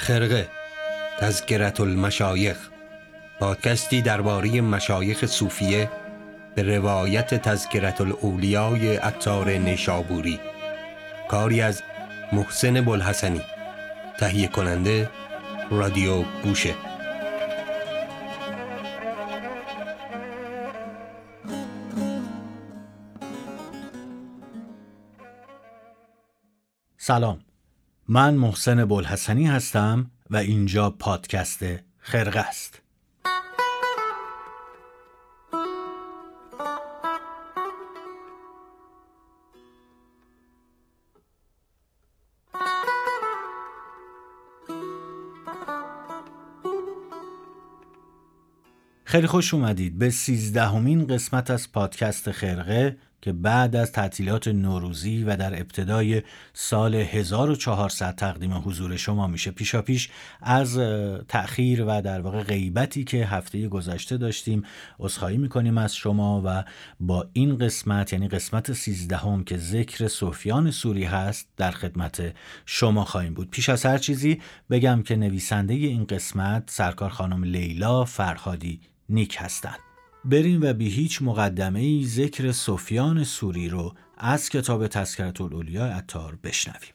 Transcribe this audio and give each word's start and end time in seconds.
خرقه 0.00 0.48
تذکرت 1.18 1.80
المشایخ 1.80 2.68
پادکستی 3.40 4.02
درباره 4.02 4.60
مشایخ 4.60 5.26
صوفیه 5.26 5.90
به 6.54 6.76
روایت 6.76 7.34
تذکرت 7.34 8.00
الاولیای 8.00 8.96
عطار 8.96 9.50
نشابوری 9.50 10.40
کاری 11.28 11.60
از 11.60 11.82
محسن 12.32 12.80
بلحسنی 12.80 13.42
تهیه 14.18 14.48
کننده 14.48 15.10
رادیو 15.70 16.22
گوشه. 16.22 16.74
سلام. 26.98 27.49
من 28.12 28.34
محسن 28.34 28.84
بلحسنی 28.84 29.46
هستم 29.46 30.10
و 30.30 30.36
اینجا 30.36 30.90
پادکست 30.90 31.64
خرقه 31.98 32.40
است. 32.40 32.82
خیلی 49.04 49.26
خوش 49.26 49.54
اومدید. 49.54 49.98
به 49.98 50.10
سیزدهمین 50.10 51.06
قسمت 51.06 51.50
از 51.50 51.72
پادکست 51.72 52.30
خرقه 52.30 52.96
که 53.22 53.32
بعد 53.32 53.76
از 53.76 53.92
تعطیلات 53.92 54.48
نوروزی 54.48 55.24
و 55.24 55.36
در 55.36 55.60
ابتدای 55.60 56.22
سال 56.52 56.94
1400 56.94 58.14
تقدیم 58.14 58.52
حضور 58.54 58.96
شما 58.96 59.26
میشه. 59.26 59.50
پیشا 59.50 59.82
پیش 59.82 60.08
از 60.40 60.78
تأخیر 61.28 61.84
و 61.84 62.02
در 62.02 62.20
واقع 62.20 62.42
غیبتی 62.42 63.04
که 63.04 63.26
هفته 63.26 63.68
گذشته 63.68 64.16
داشتیم 64.16 64.62
عذرخواهی 64.98 65.36
می‌کنیم 65.36 65.78
از 65.78 65.96
شما 65.96 66.42
و 66.44 66.64
با 67.00 67.28
این 67.32 67.58
قسمت 67.58 68.12
یعنی 68.12 68.28
قسمت 68.28 68.72
13 68.72 69.44
که 69.46 69.58
ذکر 69.58 70.08
سفیان 70.08 70.70
سوری 70.70 71.04
هست 71.04 71.48
در 71.56 71.70
خدمت 71.70 72.34
شما 72.66 73.04
خواهیم 73.04 73.34
بود. 73.34 73.50
پیش 73.50 73.68
از 73.68 73.86
هر 73.86 73.98
چیزی 73.98 74.40
بگم 74.70 75.02
که 75.02 75.16
نویسنده 75.16 75.74
این 75.74 76.04
قسمت 76.04 76.70
سرکار 76.70 77.10
خانم 77.10 77.44
لیلا 77.44 78.04
فرهادی 78.04 78.80
نیک 79.08 79.36
هستند. 79.40 79.89
بریم 80.24 80.60
و 80.62 80.72
بی 80.72 80.88
هیچ 80.88 81.22
مقدمه 81.22 81.80
ای 81.80 82.04
ذکر 82.06 82.52
سفیان 82.52 83.24
سوری 83.24 83.68
رو 83.68 83.94
از 84.18 84.48
کتاب 84.48 84.86
تذکرت 84.86 85.40
الاولیا 85.40 85.86
عطار 85.86 86.38
بشنویم. 86.44 86.94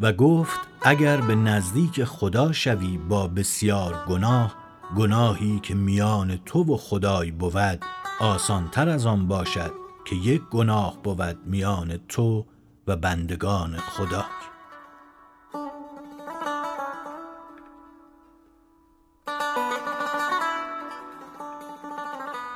و 0.00 0.12
گفت 0.12 0.60
اگر 0.82 1.20
به 1.20 1.34
نزدیک 1.34 2.04
خدا 2.04 2.52
شوی 2.52 2.98
با 2.98 3.28
بسیار 3.28 4.04
گناه 4.08 4.67
گناهی 4.96 5.60
که 5.60 5.74
میان 5.74 6.36
تو 6.36 6.74
و 6.74 6.76
خدای 6.76 7.30
بود 7.30 7.80
آسانتر 8.20 8.88
از 8.88 9.06
آن 9.06 9.28
باشد 9.28 9.72
که 10.04 10.16
یک 10.16 10.42
گناه 10.42 11.02
بود 11.02 11.38
میان 11.46 11.96
تو 12.08 12.46
و 12.86 12.96
بندگان 12.96 13.76
خدا 13.76 14.24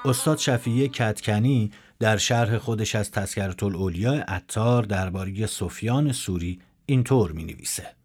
استاد 0.04 0.38
شفیع 0.38 0.86
کتکنی 0.86 1.70
در 1.98 2.16
شرح 2.16 2.58
خودش 2.58 2.94
از 2.94 3.10
تذکرت 3.10 3.62
الاولیاء 3.62 4.20
عطار 4.28 4.82
درباره 4.82 5.46
سفیان 5.46 6.12
سوری 6.12 6.60
اینطور 6.86 7.32
می 7.32 7.44
نویسه 7.44 8.01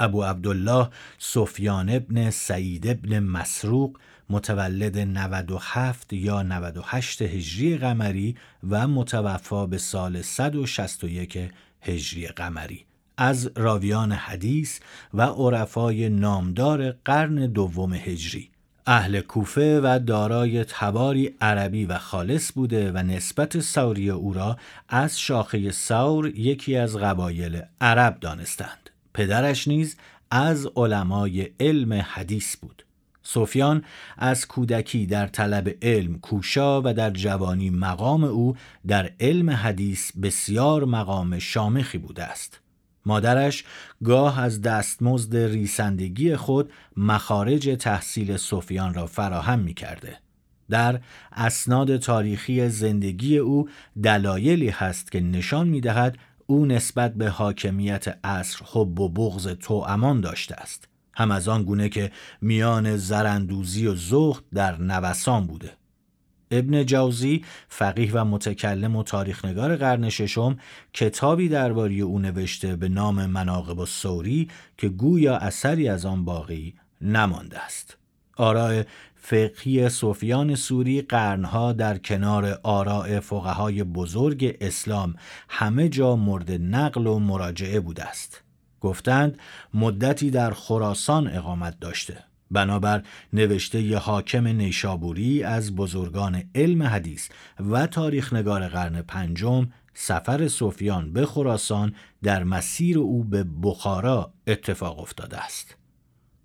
ابو 0.00 0.24
عبدالله 0.24 0.88
سفیان 1.18 1.90
ابن 1.90 2.30
سعید 2.30 2.86
ابن 2.86 3.18
مسروق 3.18 3.98
متولد 4.30 4.98
97 4.98 6.12
یا 6.12 6.42
98 6.42 7.22
هجری 7.22 7.76
قمری 7.76 8.36
و 8.70 8.88
متوفا 8.88 9.66
به 9.66 9.78
سال 9.78 10.22
161 10.22 11.50
هجری 11.82 12.26
قمری. 12.26 12.84
از 13.16 13.50
راویان 13.56 14.12
حدیث 14.12 14.80
و 15.14 15.22
عرفای 15.22 16.08
نامدار 16.08 16.90
قرن 16.90 17.46
دوم 17.46 17.94
هجری. 17.94 18.50
اهل 18.86 19.20
کوفه 19.20 19.80
و 19.80 19.98
دارای 20.06 20.64
تباری 20.64 21.34
عربی 21.40 21.84
و 21.84 21.98
خالص 21.98 22.52
بوده 22.52 22.92
و 22.92 22.98
نسبت 22.98 23.60
سوری 23.60 24.10
او 24.10 24.32
را 24.32 24.56
از 24.88 25.20
شاخه 25.20 25.70
سور 25.70 26.26
یکی 26.26 26.76
از 26.76 26.96
قبایل 26.96 27.62
عرب 27.80 28.20
دانستند. 28.20 28.85
پدرش 29.16 29.68
نیز 29.68 29.96
از 30.30 30.68
علمای 30.76 31.48
علم 31.60 31.92
حدیث 31.92 32.56
بود 32.56 32.84
سفیان 33.22 33.84
از 34.16 34.46
کودکی 34.46 35.06
در 35.06 35.26
طلب 35.26 35.74
علم 35.82 36.18
کوشا 36.18 36.82
و 36.84 36.94
در 36.94 37.10
جوانی 37.10 37.70
مقام 37.70 38.24
او 38.24 38.56
در 38.86 39.10
علم 39.20 39.50
حدیث 39.50 40.12
بسیار 40.22 40.84
مقام 40.84 41.38
شامخی 41.38 41.98
بوده 41.98 42.24
است. 42.24 42.60
مادرش 43.06 43.64
گاه 44.04 44.40
از 44.40 44.62
دستمزد 44.62 45.36
ریسندگی 45.36 46.36
خود 46.36 46.72
مخارج 46.96 47.76
تحصیل 47.80 48.36
سفیان 48.36 48.94
را 48.94 49.06
فراهم 49.06 49.58
می 49.58 49.74
کرده. 49.74 50.18
در 50.70 51.00
اسناد 51.32 51.96
تاریخی 51.96 52.68
زندگی 52.68 53.38
او 53.38 53.68
دلایلی 54.02 54.68
هست 54.68 55.12
که 55.12 55.20
نشان 55.20 55.68
می 55.68 55.80
دهد 55.80 56.18
او 56.46 56.66
نسبت 56.66 57.14
به 57.14 57.28
حاکمیت 57.28 58.18
عصر 58.24 58.58
حب 58.64 59.00
و 59.00 59.08
بغض 59.08 59.46
تو 59.46 59.74
امان 59.74 60.20
داشته 60.20 60.54
است. 60.54 60.88
هم 61.16 61.30
از 61.30 61.48
آن 61.48 61.62
گونه 61.62 61.88
که 61.88 62.12
میان 62.40 62.96
زرندوزی 62.96 63.86
و 63.86 63.94
زهد 63.94 64.42
در 64.54 64.78
نوسان 64.78 65.46
بوده 65.46 65.72
ابن 66.50 66.84
جوزی 66.84 67.44
فقیه 67.68 68.12
و 68.12 68.24
متکلم 68.24 68.96
و 68.96 69.02
تاریخنگار 69.02 69.76
قرن 69.76 70.08
ششم 70.08 70.58
کتابی 70.92 71.48
درباره 71.48 71.94
او 71.94 72.18
نوشته 72.18 72.76
به 72.76 72.88
نام 72.88 73.26
مناقب 73.26 73.78
و 73.78 74.22
که 74.76 74.88
گویا 74.88 75.36
اثری 75.36 75.88
از 75.88 76.06
آن 76.06 76.24
باقی 76.24 76.74
نمانده 77.00 77.58
است 77.58 77.96
آراء 78.36 78.82
فقهی 79.28 79.88
صوفیان 79.88 80.54
سوری 80.54 81.02
قرنها 81.02 81.72
در 81.72 81.98
کنار 81.98 82.60
آراء 82.62 83.20
فقهای 83.20 83.84
بزرگ 83.84 84.56
اسلام 84.60 85.14
همه 85.48 85.88
جا 85.88 86.16
مورد 86.16 86.52
نقل 86.52 87.06
و 87.06 87.18
مراجعه 87.18 87.80
بوده 87.80 88.04
است. 88.04 88.42
گفتند 88.80 89.38
مدتی 89.74 90.30
در 90.30 90.50
خراسان 90.50 91.28
اقامت 91.28 91.80
داشته. 91.80 92.24
بنابر 92.50 93.02
نوشته 93.32 93.82
ی 93.82 93.94
حاکم 93.94 94.46
نیشابوری 94.46 95.42
از 95.42 95.74
بزرگان 95.74 96.42
علم 96.54 96.82
حدیث 96.82 97.28
و 97.70 97.86
تاریخ 97.86 98.32
نگار 98.32 98.68
قرن 98.68 99.02
پنجم 99.02 99.68
سفر 99.94 100.48
سفیان 100.48 101.12
به 101.12 101.26
خراسان 101.26 101.94
در 102.22 102.44
مسیر 102.44 102.98
او 102.98 103.24
به 103.24 103.44
بخارا 103.62 104.32
اتفاق 104.46 104.98
افتاده 104.98 105.44
است. 105.44 105.76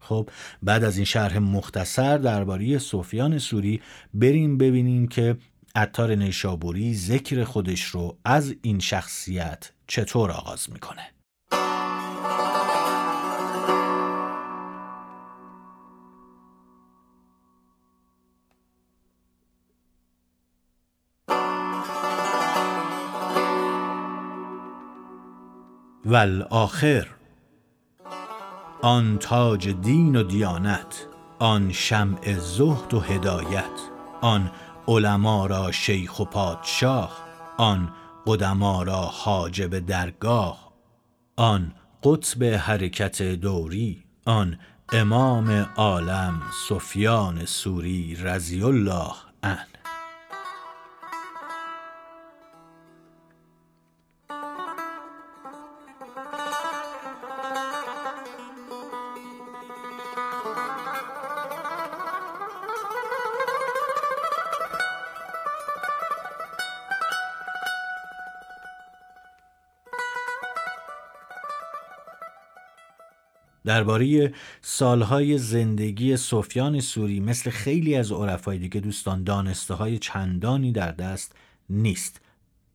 خب 0.02 0.30
بعد 0.64 0.84
از 0.84 0.96
این 0.96 1.06
شرح 1.06 1.38
مختصر 1.38 2.18
درباره 2.18 2.78
سفیان 2.78 3.38
سوری 3.38 3.82
بریم 4.14 4.58
ببینیم 4.58 5.08
که 5.08 5.38
عطار 5.76 6.16
نیشابوری 6.16 6.94
ذکر 6.94 7.44
خودش 7.44 7.82
رو 7.84 8.18
از 8.26 8.56
این 8.62 8.80
شخصیت 8.80 9.72
چطور 9.88 10.32
آغاز 10.32 10.70
می‌کنه. 10.72 11.12
والآخر. 26.06 27.08
آن 28.84 29.18
تاج 29.18 29.70
دین 29.70 30.16
و 30.16 30.24
دیانت 30.24 31.08
آن 31.40 31.72
شمع 31.72 32.34
زهد 32.34 32.94
و 32.94 33.00
هدایت 33.00 33.80
آن 34.22 34.52
علما 34.88 35.46
را 35.46 35.72
شیخ 35.72 36.20
و 36.20 36.26
پادشاه 36.26 37.26
آن 37.58 37.94
قدما 38.28 38.84
را 38.84 39.02
حاجب 39.02 39.80
درگاه 39.80 40.72
آن 41.36 41.72
قطب 42.04 42.44
حرکت 42.44 43.22
دوری 43.22 44.04
آن 44.26 44.60
امام 44.94 45.68
عالم 45.76 46.42
سفیان 46.70 47.46
سوری 47.46 48.16
رضی 48.16 48.64
الله 48.64 49.12
عنه. 49.44 49.81
درباره 73.72 74.34
سالهای 74.62 75.38
زندگی 75.38 76.18
سفیان 76.18 76.80
سوری 76.80 77.20
مثل 77.20 77.50
خیلی 77.50 77.96
از 77.96 78.12
عرفای 78.12 78.58
دیگه 78.58 78.80
دوستان 78.80 79.24
دانسته 79.24 79.74
های 79.74 79.98
چندانی 79.98 80.72
در 80.72 80.92
دست 80.92 81.36
نیست. 81.70 82.22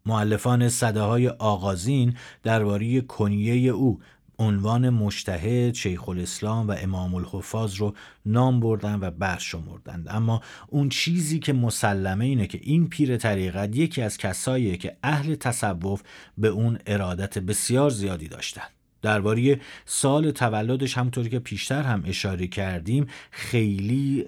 معلفان 0.06 0.68
صده 0.68 1.00
های 1.00 1.28
آغازین 1.28 2.16
درباره 2.42 3.00
کنیه 3.00 3.70
او 3.70 4.00
عنوان 4.38 4.90
مشتهد 4.90 5.74
شیخ 5.74 6.08
الاسلام 6.08 6.68
و 6.68 6.74
امام 6.78 7.14
الحفاظ 7.14 7.74
رو 7.74 7.94
نام 8.26 8.60
بردن 8.60 8.98
و 9.00 9.10
برشمردند 9.10 10.06
اما 10.10 10.40
اون 10.66 10.88
چیزی 10.88 11.38
که 11.38 11.52
مسلمه 11.52 12.24
اینه 12.24 12.46
که 12.46 12.60
این 12.62 12.88
پیر 12.88 13.16
طریقت 13.16 13.76
یکی 13.76 14.02
از 14.02 14.18
کساییه 14.18 14.76
که 14.76 14.96
اهل 15.02 15.34
تصوف 15.34 16.02
به 16.38 16.48
اون 16.48 16.78
ارادت 16.86 17.38
بسیار 17.38 17.90
زیادی 17.90 18.28
داشتن. 18.28 18.75
درباره 19.06 19.60
سال 19.84 20.30
تولدش 20.30 20.98
همونطوری 20.98 21.28
که 21.28 21.38
پیشتر 21.38 21.82
هم 21.82 22.02
اشاره 22.06 22.46
کردیم 22.46 23.06
خیلی 23.30 24.26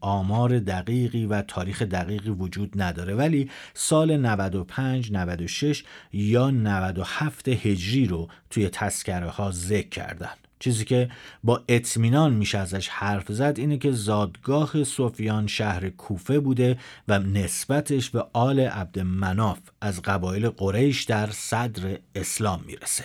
آمار 0.00 0.58
دقیقی 0.58 1.26
و 1.26 1.42
تاریخ 1.42 1.82
دقیقی 1.82 2.30
وجود 2.30 2.82
نداره. 2.82 3.14
ولی 3.14 3.50
سال 3.74 4.16
95 4.16 5.12
96 5.12 5.84
یا 6.12 6.50
97 6.50 7.48
هجری 7.48 8.06
رو 8.06 8.28
توی 8.50 8.68
تسکره 8.68 9.28
ها 9.28 9.50
ذکر 9.50 9.88
کردن. 9.88 10.30
چیزی 10.58 10.84
که 10.84 11.10
با 11.44 11.62
اطمینان 11.68 12.32
میشه 12.34 12.58
ازش 12.58 12.88
حرف 12.88 13.32
زد 13.32 13.54
اینه 13.58 13.78
که 13.78 13.92
زادگاه 13.92 14.84
سفیان 14.84 15.46
شهر 15.46 15.88
کوفه 15.88 16.40
بوده 16.40 16.78
و 17.08 17.18
نسبتش 17.18 18.10
به 18.10 18.24
آل 18.32 18.60
عبد 18.60 18.98
مناف 18.98 19.58
از 19.80 20.02
قبایل 20.02 20.48
قریش 20.48 21.04
در 21.04 21.30
صدر 21.30 21.98
اسلام 22.14 22.64
می‌رسه. 22.66 23.04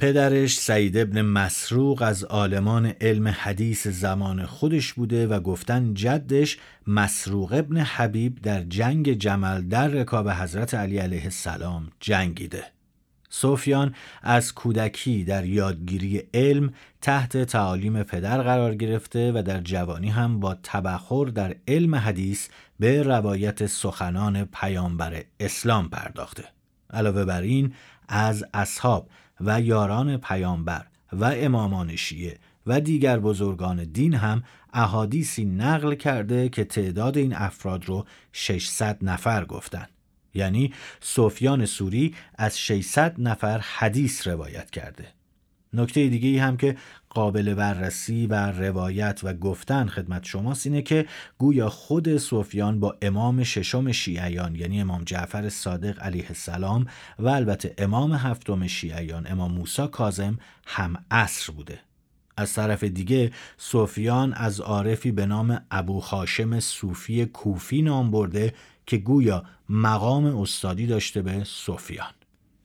پدرش 0.00 0.58
سعید 0.58 0.96
ابن 0.96 1.22
مسروق 1.22 2.02
از 2.02 2.24
آلمان 2.24 2.86
علم 3.00 3.28
حدیث 3.28 3.86
زمان 3.86 4.46
خودش 4.46 4.92
بوده 4.92 5.26
و 5.26 5.40
گفتن 5.40 5.94
جدش 5.94 6.58
مسروق 6.86 7.52
ابن 7.52 7.76
حبیب 7.76 8.42
در 8.42 8.62
جنگ 8.62 9.12
جمل 9.12 9.62
در 9.68 9.88
رکاب 9.88 10.28
حضرت 10.28 10.74
علی 10.74 10.98
علیه 10.98 11.24
السلام 11.24 11.88
جنگیده. 12.00 12.64
سفیان 13.30 13.94
از 14.22 14.54
کودکی 14.54 15.24
در 15.24 15.44
یادگیری 15.44 16.22
علم 16.34 16.72
تحت 17.00 17.44
تعالیم 17.44 18.02
پدر 18.02 18.42
قرار 18.42 18.74
گرفته 18.74 19.32
و 19.32 19.42
در 19.42 19.60
جوانی 19.60 20.08
هم 20.08 20.40
با 20.40 20.56
تبخور 20.62 21.28
در 21.28 21.54
علم 21.68 21.94
حدیث 21.94 22.48
به 22.78 23.02
روایت 23.02 23.66
سخنان 23.66 24.44
پیامبر 24.44 25.22
اسلام 25.40 25.88
پرداخته. 25.88 26.44
علاوه 26.90 27.24
بر 27.24 27.42
این 27.42 27.74
از 28.08 28.44
اصحاب 28.54 29.08
و 29.40 29.60
یاران 29.60 30.16
پیامبر 30.16 30.86
و 31.12 31.24
امامان 31.24 31.96
شیعه 31.96 32.38
و 32.66 32.80
دیگر 32.80 33.18
بزرگان 33.18 33.84
دین 33.84 34.14
هم 34.14 34.42
احادیثی 34.72 35.44
نقل 35.44 35.94
کرده 35.94 36.48
که 36.48 36.64
تعداد 36.64 37.18
این 37.18 37.34
افراد 37.34 37.84
رو 37.84 38.06
600 38.32 38.98
نفر 39.02 39.44
گفتند. 39.44 39.88
یعنی 40.34 40.72
سفیان 41.00 41.66
سوری 41.66 42.14
از 42.34 42.58
600 42.58 43.14
نفر 43.18 43.58
حدیث 43.58 44.28
روایت 44.28 44.70
کرده. 44.70 45.06
نکته 45.72 46.08
دیگه 46.08 46.28
ای 46.28 46.38
هم 46.38 46.56
که 46.56 46.76
قابل 47.10 47.54
بررسی 47.54 48.26
و 48.26 48.34
روایت 48.34 49.20
و 49.22 49.34
گفتن 49.34 49.86
خدمت 49.86 50.24
شماست 50.24 50.66
اینه 50.66 50.82
که 50.82 51.06
گویا 51.38 51.68
خود 51.68 52.16
سفیان 52.16 52.80
با 52.80 52.96
امام 53.02 53.44
ششم 53.44 53.92
شیعیان 53.92 54.54
یعنی 54.54 54.80
امام 54.80 55.04
جعفر 55.04 55.48
صادق 55.48 56.02
علیه 56.02 56.26
السلام 56.28 56.86
و 57.18 57.28
البته 57.28 57.74
امام 57.78 58.12
هفتم 58.12 58.66
شیعیان 58.66 59.26
امام 59.26 59.52
موسی 59.52 59.86
کاظم 59.86 60.38
هم 60.66 61.04
عصر 61.10 61.52
بوده. 61.52 61.78
از 62.36 62.54
طرف 62.54 62.84
دیگه 62.84 63.32
سفیان 63.56 64.32
از 64.32 64.60
عارفی 64.60 65.12
به 65.12 65.26
نام 65.26 65.60
ابو 65.70 66.00
خاشم 66.00 66.60
صوفی 66.60 67.26
کوفی 67.26 67.82
نام 67.82 68.10
برده 68.10 68.54
که 68.86 68.96
گویا 68.96 69.44
مقام 69.68 70.40
استادی 70.40 70.86
داشته 70.86 71.22
به 71.22 71.44
سفیان. 71.44 72.19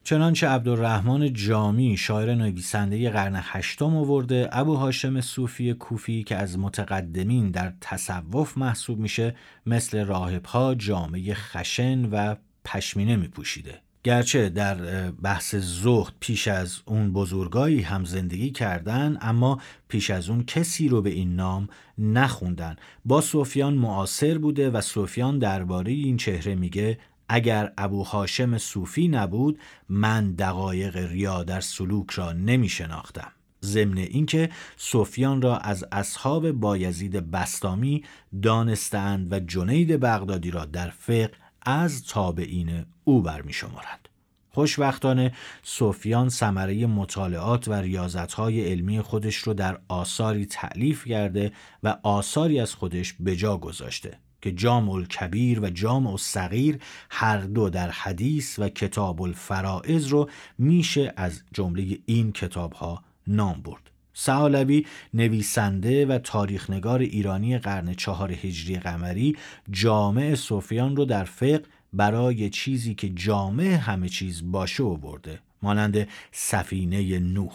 چنانچه 0.06 0.48
عبدالرحمن 0.48 1.32
جامی 1.32 1.96
شاعر 1.96 2.34
نویسنده 2.34 3.10
قرن 3.10 3.40
هشتم 3.42 3.96
آورده 3.96 4.48
ابو 4.52 4.74
هاشم 4.74 5.20
صوفی 5.20 5.74
کوفی 5.74 6.22
که 6.22 6.36
از 6.36 6.58
متقدمین 6.58 7.50
در 7.50 7.72
تصوف 7.80 8.58
محسوب 8.58 8.98
میشه 8.98 9.34
مثل 9.66 10.04
راهبها 10.04 10.74
جامعه 10.74 11.34
خشن 11.34 12.04
و 12.04 12.34
پشمینه 12.64 13.16
میپوشیده. 13.16 13.80
گرچه 14.04 14.48
در 14.48 15.10
بحث 15.10 15.54
زهد 15.54 16.12
پیش 16.20 16.48
از 16.48 16.78
اون 16.84 17.12
بزرگایی 17.12 17.82
هم 17.82 18.04
زندگی 18.04 18.50
کردن 18.50 19.18
اما 19.20 19.60
پیش 19.88 20.10
از 20.10 20.30
اون 20.30 20.44
کسی 20.44 20.88
رو 20.88 21.02
به 21.02 21.10
این 21.10 21.36
نام 21.36 21.68
نخوندن. 21.98 22.76
با 23.04 23.20
سفیان 23.20 23.74
معاصر 23.74 24.38
بوده 24.38 24.70
و 24.70 24.80
سفیان 24.80 25.38
درباره 25.38 25.92
این 25.92 26.16
چهره 26.16 26.54
میگه 26.54 26.98
اگر 27.28 27.72
ابو 27.78 28.04
هاشم 28.04 28.58
صوفی 28.58 29.08
نبود 29.08 29.58
من 29.88 30.32
دقایق 30.32 30.96
ریا 30.96 31.42
در 31.42 31.60
سلوک 31.60 32.10
را 32.10 32.32
نمی 32.32 32.68
شناختم 32.68 33.32
ضمن 33.64 33.98
اینکه 33.98 34.50
سفیان 34.76 35.42
را 35.42 35.58
از 35.58 35.84
اصحاب 35.92 36.50
بایزید 36.52 37.30
بستامی 37.30 38.04
دانستند 38.42 39.32
و 39.32 39.40
جنید 39.40 40.00
بغدادی 40.00 40.50
را 40.50 40.64
در 40.64 40.90
فقه 40.90 41.30
از 41.62 42.06
تابعین 42.06 42.84
او 43.04 43.22
برمی 43.22 43.52
شمارند. 43.52 44.08
خوشبختانه 44.50 45.32
سفیان 45.62 46.28
ثمره 46.28 46.86
مطالعات 46.86 47.68
و 47.68 47.72
ریاضتهای 47.72 48.70
علمی 48.70 49.00
خودش 49.00 49.36
رو 49.36 49.54
در 49.54 49.78
آثاری 49.88 50.46
تعلیف 50.46 51.04
کرده 51.04 51.52
و 51.82 51.96
آثاری 52.02 52.60
از 52.60 52.74
خودش 52.74 53.14
به 53.20 53.36
جا 53.36 53.56
گذاشته 53.56 54.18
که 54.42 54.52
جامع 54.52 54.92
الکبیر 54.92 55.60
و 55.60 55.70
جامع 55.70 56.10
الصغیر 56.10 56.78
هر 57.10 57.38
دو 57.38 57.70
در 57.70 57.90
حدیث 57.90 58.58
و 58.58 58.68
کتاب 58.68 59.22
الفرائض 59.22 60.06
رو 60.06 60.30
میشه 60.58 61.12
از 61.16 61.42
جمله 61.52 61.98
این 62.06 62.32
کتاب 62.32 62.72
ها 62.72 63.02
نام 63.26 63.62
برد. 63.62 63.90
سهالوی 64.18 64.86
نویسنده 65.14 66.06
و 66.06 66.18
تاریخنگار 66.18 67.00
ایرانی 67.00 67.58
قرن 67.58 67.94
چهار 67.94 68.32
هجری 68.32 68.76
قمری 68.76 69.36
جامع 69.70 70.34
صوفیان 70.34 70.96
رو 70.96 71.04
در 71.04 71.24
فقه 71.24 71.62
برای 71.92 72.50
چیزی 72.50 72.94
که 72.94 73.08
جامع 73.08 73.64
همه 73.64 74.08
چیز 74.08 74.42
باشه 74.52 74.82
و 74.82 74.96
برده 74.96 75.38
مانند 75.62 76.08
سفینه 76.32 77.18
نوح 77.18 77.52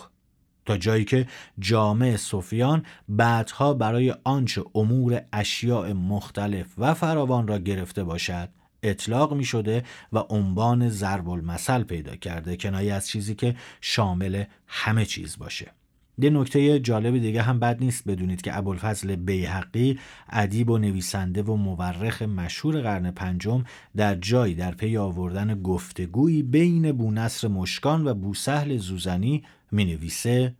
تا 0.65 0.77
جایی 0.77 1.06
که 1.06 1.27
جامع 1.60 2.15
سفیان 2.15 2.86
بعدها 3.10 3.74
برای 3.74 4.15
آنچه 4.24 4.63
امور 4.75 5.22
اشیاء 5.34 5.94
مختلف 5.94 6.68
و 6.77 6.94
فراوان 6.94 7.48
را 7.48 7.58
گرفته 7.58 8.03
باشد 8.03 8.50
اطلاق 8.84 9.34
می 9.34 9.44
شده 9.44 9.84
و 10.13 10.18
عنوان 10.18 10.89
ضرب 10.89 11.30
المثل 11.30 11.84
پیدا 11.84 12.15
کرده 12.15 12.58
کنایه 12.58 12.94
از 12.94 13.08
چیزی 13.08 13.36
که 13.36 13.56
شامل 13.82 14.44
همه 14.68 15.06
چیز 15.06 15.38
باشه. 15.38 15.72
یه 16.21 16.29
نکته 16.29 16.79
جالب 16.79 17.17
دیگه 17.17 17.41
هم 17.41 17.59
بد 17.59 17.77
نیست 17.79 18.07
بدونید 18.07 18.41
که 18.41 18.57
ابوالفضل 18.57 19.15
بیحقی 19.15 19.99
ادیب 20.29 20.69
و 20.69 20.77
نویسنده 20.77 21.43
و 21.43 21.55
مورخ 21.55 22.21
مشهور 22.21 22.81
قرن 22.81 23.11
پنجم 23.11 23.63
در 23.95 24.15
جایی 24.15 24.55
در 24.55 24.71
پی 24.71 24.97
آوردن 24.97 25.61
گفتگویی 25.61 26.43
بین 26.43 26.91
بونصر 26.91 27.47
مشکان 27.47 28.07
و 28.07 28.13
بوسهل 28.13 28.77
زوزنی 28.77 29.43
می 29.71 29.85
نویسه 29.85 30.55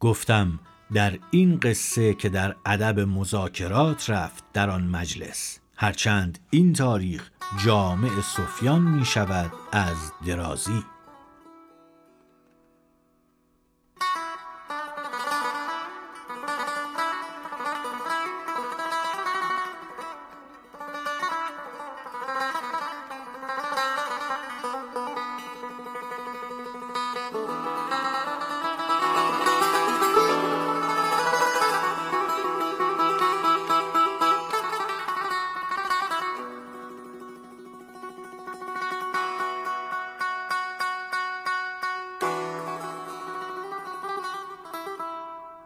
گفتم 0.00 0.60
در 0.94 1.18
این 1.30 1.60
قصه 1.60 2.14
که 2.14 2.28
در 2.28 2.54
ادب 2.66 3.00
مذاکرات 3.00 4.10
رفت 4.10 4.44
در 4.52 4.70
آن 4.70 4.86
مجلس 4.86 5.58
هرچند 5.76 6.38
این 6.50 6.72
تاریخ 6.72 7.30
جامع 7.64 8.20
سفیان 8.20 8.82
می 8.82 9.04
شود 9.04 9.52
از 9.72 9.96
درازی. 10.26 10.93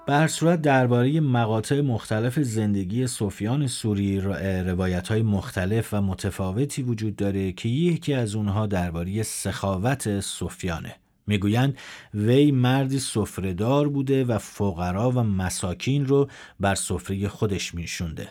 به 0.09 0.15
هر 0.15 0.27
صورت 0.27 0.63
درباره 0.63 1.21
مقاطع 1.21 1.81
مختلف 1.81 2.39
زندگی 2.39 3.07
سفیان 3.07 3.67
سوری 3.67 4.21
روایت 4.67 5.09
های 5.09 5.23
مختلف 5.23 5.95
و 5.95 6.01
متفاوتی 6.01 6.83
وجود 6.83 7.17
داره 7.17 7.53
که 7.53 7.69
یکی 7.69 8.15
از 8.15 8.35
اونها 8.35 8.67
درباره 8.67 9.23
سخاوت 9.23 10.21
سفیانه. 10.21 10.95
می‌گویند 11.27 11.79
وی 12.15 12.51
مردی 12.51 12.99
سفرهدار 12.99 13.89
بوده 13.89 14.25
و 14.25 14.39
فقرا 14.39 15.11
و 15.11 15.23
مساکین 15.23 16.07
رو 16.07 16.29
بر 16.61 16.75
سفره 16.75 17.29
خودش 17.29 17.75
میشونده 17.75 18.29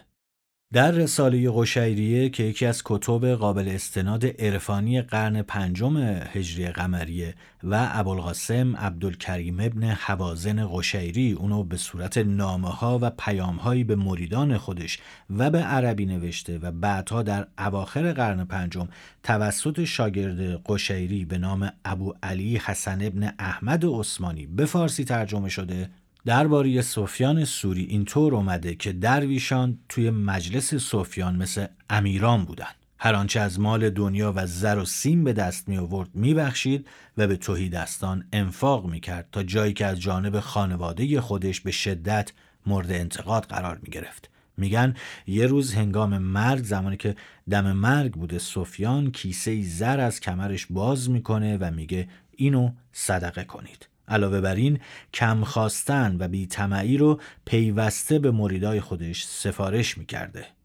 در 0.74 0.91
رساله 0.91 1.51
قشیریه 1.51 2.29
که 2.29 2.43
یکی 2.43 2.65
از 2.65 2.81
کتب 2.86 3.25
قابل 3.25 3.67
استناد 3.67 4.25
عرفانی 4.25 5.01
قرن 5.01 5.41
پنجم 5.41 5.97
هجری 6.33 6.67
قمریه 6.67 7.36
و 7.63 7.89
ابوالقاسم 7.91 8.75
عبدالکریم 8.75 9.59
ابن 9.59 9.83
حوازن 9.83 10.67
قشیری 10.74 11.31
اونو 11.31 11.63
به 11.63 11.77
صورت 11.77 12.17
نامه 12.17 12.69
ها 12.69 13.00
و 13.01 13.09
پیام 13.09 13.55
هایی 13.55 13.83
به 13.83 13.95
مریدان 13.95 14.57
خودش 14.57 15.00
و 15.29 15.50
به 15.50 15.59
عربی 15.59 16.05
نوشته 16.05 16.57
و 16.57 16.71
بعدها 16.71 17.24
در 17.24 17.47
اواخر 17.57 18.13
قرن 18.13 18.45
پنجم 18.45 18.88
توسط 19.24 19.83
شاگرد 19.83 20.62
قشیری 20.65 21.25
به 21.25 21.38
نام 21.38 21.71
ابو 21.86 22.13
علی 22.24 22.57
حسن 22.57 23.01
ابن 23.01 23.33
احمد 23.39 23.86
عثمانی 23.86 24.45
به 24.45 24.65
فارسی 24.65 25.03
ترجمه 25.03 25.50
شده. 25.50 25.89
درباره 26.27 26.81
سفیان 26.81 27.46
سوری 27.46 27.84
اینطور 27.84 28.36
اومده 28.36 28.75
که 28.75 28.91
درویشان 28.91 29.79
توی 29.89 30.10
مجلس 30.10 30.75
سفیان 30.75 31.36
مثل 31.36 31.65
امیران 31.89 32.46
بودن 32.46 32.67
هر 33.00 33.15
آنچه 33.15 33.39
از 33.39 33.60
مال 33.60 33.89
دنیا 33.89 34.34
و 34.36 34.48
زر 34.48 34.77
و 34.77 34.86
سیم 34.86 35.24
به 35.24 35.34
دست 35.34 35.69
می 35.69 35.77
آورد 35.77 36.10
می 36.13 36.34
بخشید 36.34 36.88
و 37.17 37.27
به 37.27 37.36
توهی 37.36 37.69
دستان 37.69 38.25
انفاق 38.34 38.86
می 38.86 39.00
کرد 39.00 39.27
تا 39.31 39.43
جایی 39.43 39.74
که 39.74 39.86
از 39.86 40.00
جانب 40.00 40.39
خانواده 40.39 41.22
خودش 41.22 41.62
به 41.62 41.72
شدت 41.72 42.31
مورد 42.65 42.91
انتقاد 42.91 43.43
قرار 43.43 43.79
می 43.84 43.89
گرفت. 43.89 44.29
میگن 44.57 44.96
یه 45.27 45.48
روز 45.48 45.74
هنگام 45.74 46.17
مرگ 46.17 46.63
زمانی 46.63 46.98
که 46.98 47.15
دم 47.50 47.72
مرگ 47.72 48.12
بوده 48.12 48.39
سفیان 48.39 49.12
کیسه 49.12 49.63
زر 49.63 50.00
از 50.00 50.19
کمرش 50.19 50.67
باز 50.69 51.10
می‌کنه 51.10 51.57
و 51.57 51.72
میگه 51.72 52.07
اینو 52.36 52.72
صدقه 52.91 53.43
کنید. 53.43 53.88
علاوه 54.07 54.41
بر 54.41 54.55
این 54.55 54.79
کم 55.13 55.43
خواستن 55.43 56.17
و 56.19 56.27
بیتمعی 56.27 56.97
رو 56.97 57.19
پیوسته 57.45 58.19
به 58.19 58.31
مریدای 58.31 58.81
خودش 58.81 59.25
سفارش 59.25 59.97
می‌کرده. 59.97 60.56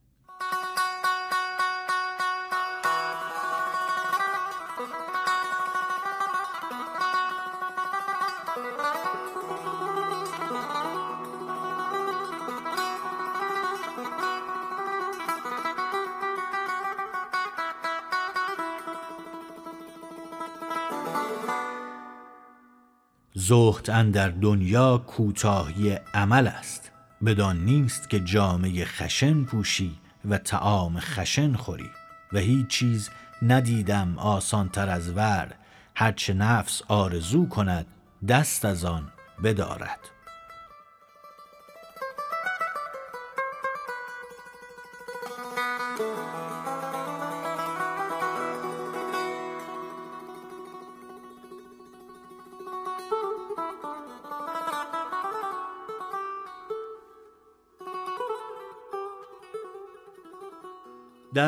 زهد 23.47 24.11
در 24.13 24.29
دنیا 24.29 24.99
کوتاهی 24.99 25.99
عمل 26.15 26.47
است. 26.47 26.91
بدان 27.25 27.65
نیست 27.65 28.11
که 28.11 28.21
جامعه 28.21 28.85
خشن 28.85 29.45
پوشی 29.45 29.99
و 30.25 30.39
تعام 30.39 31.01
خشن 31.01 31.53
خوری. 31.53 31.91
و 32.33 32.39
هیچ 32.39 32.67
چیز 32.67 33.11
ندیدم 33.43 34.19
آسانتر 34.19 34.89
از 34.89 35.13
ور. 35.17 35.55
هرچه 35.95 36.35
نفس 36.35 36.83
آرزو 36.89 37.49
کند 37.49 37.87
دست 38.29 38.65
از 38.65 38.85
آن 38.85 39.13
بدارد. 39.45 40.01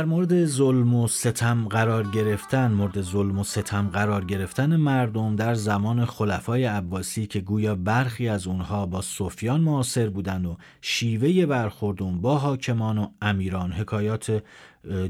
در 0.04 0.10
مورد 0.10 0.44
ظلم 0.44 0.94
و 0.94 1.08
ستم 1.08 1.68
قرار 1.68 2.10
گرفتن 2.10 2.72
مورد 2.72 3.02
ظلم 3.02 3.38
و 3.38 3.44
ستم 3.44 3.88
قرار 3.88 4.24
گرفتن 4.24 4.76
مردم 4.76 5.36
در 5.36 5.54
زمان 5.54 6.04
خلفای 6.04 6.64
عباسی 6.64 7.26
که 7.26 7.40
گویا 7.40 7.74
برخی 7.74 8.28
از 8.28 8.46
اونها 8.46 8.86
با 8.86 9.00
سفیان 9.00 9.60
معاصر 9.60 10.08
بودن 10.08 10.44
و 10.44 10.56
شیوه 10.80 11.46
برخوردون 11.46 12.20
با 12.20 12.38
حاکمان 12.38 12.98
و 12.98 13.08
امیران 13.22 13.72
حکایات 13.72 14.42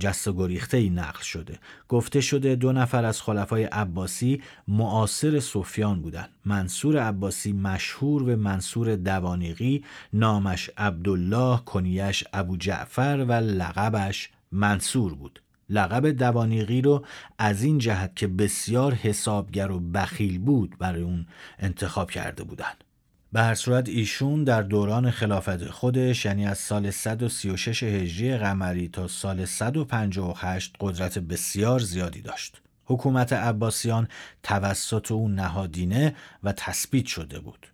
جست 0.01 0.29
و 0.29 0.33
گریخته 0.33 0.77
ای 0.77 0.91
نقل 0.91 1.23
شده. 1.23 1.59
گفته 1.89 2.21
شده 2.21 2.57
دو 2.57 2.73
نفر 2.73 3.05
از 3.05 3.23
خلفای 3.23 3.65
عباسی 3.65 4.43
معاصر 4.69 5.41
سفیان 5.41 6.03
بودند. 6.03 6.29
منصور 6.45 6.99
عباسی 6.99 7.53
مشهور 7.53 8.25
به 8.25 8.37
منصور 8.37 8.97
دوانیقی 8.97 9.85
نامش 10.13 10.71
عبدالله 10.79 11.61
کنیش 11.65 12.25
ابو 12.33 12.57
جعفر 12.57 13.25
و 13.29 13.33
لقبش 13.33 14.31
منصور 14.53 15.15
بود 15.15 15.41
لقب 15.71 16.11
دوانیقی 16.11 16.83
رو 16.83 17.05
از 17.39 17.63
این 17.63 17.79
جهت 17.79 18.17
که 18.17 18.27
بسیار 18.27 18.95
حسابگر 18.95 19.71
و 19.71 19.81
بخیل 19.81 20.39
بود 20.39 20.79
برای 20.79 21.03
اون 21.03 21.27
انتخاب 21.59 22.11
کرده 22.11 22.45
بودند. 22.45 22.85
به 23.33 23.41
هر 23.41 23.55
صورت 23.55 23.89
ایشون 23.89 24.45
در 24.45 24.63
دوران 24.63 25.11
خلافت 25.11 25.71
خودش 25.71 26.25
یعنی 26.25 26.47
از 26.47 26.59
سال 26.59 26.91
136 26.91 27.83
هجری 27.83 28.37
قمری 28.37 28.89
تا 28.89 29.09
سال 29.09 29.45
158 29.45 30.77
قدرت 30.81 31.19
بسیار 31.19 31.81
زیادی 31.81 32.21
داشت. 32.21 32.63
حکومت 32.85 33.33
عباسیان 33.33 34.09
توسط 34.43 35.13
او 35.13 35.29
نهادینه 35.29 36.15
و 36.43 36.53
تثبیت 36.53 37.07
شده 37.07 37.41
بود. 37.41 37.74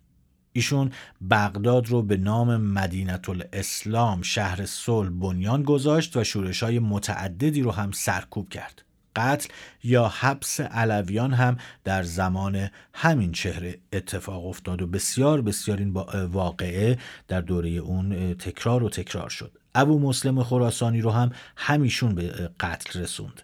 ایشون 0.53 0.91
بغداد 1.29 1.87
رو 1.87 2.01
به 2.01 2.17
نام 2.17 2.57
مدینت 2.57 3.29
الاسلام 3.29 4.21
شهر 4.21 4.65
صلح 4.65 5.09
بنیان 5.09 5.63
گذاشت 5.63 6.17
و 6.17 6.23
شورش 6.23 6.63
های 6.63 6.79
متعددی 6.79 7.61
رو 7.61 7.71
هم 7.71 7.91
سرکوب 7.91 8.49
کرد. 8.49 8.83
قتل 9.15 9.49
یا 9.83 10.07
حبس 10.07 10.59
علویان 10.59 11.33
هم 11.33 11.57
در 11.83 12.03
زمان 12.03 12.69
همین 12.93 13.31
چهره 13.31 13.77
اتفاق 13.93 14.45
افتاد 14.45 14.81
و 14.81 14.87
بسیار 14.87 15.41
بسیار 15.41 15.77
این 15.77 15.91
واقعه 16.31 16.97
در 17.27 17.41
دوره 17.41 17.69
اون 17.69 18.33
تکرار 18.33 18.83
و 18.83 18.89
تکرار 18.89 19.29
شد. 19.29 19.57
ابو 19.75 19.99
مسلم 19.99 20.43
خراسانی 20.43 21.01
رو 21.01 21.11
هم 21.11 21.31
همیشون 21.55 22.15
به 22.15 22.49
قتل 22.59 22.99
رسوند. 22.99 23.41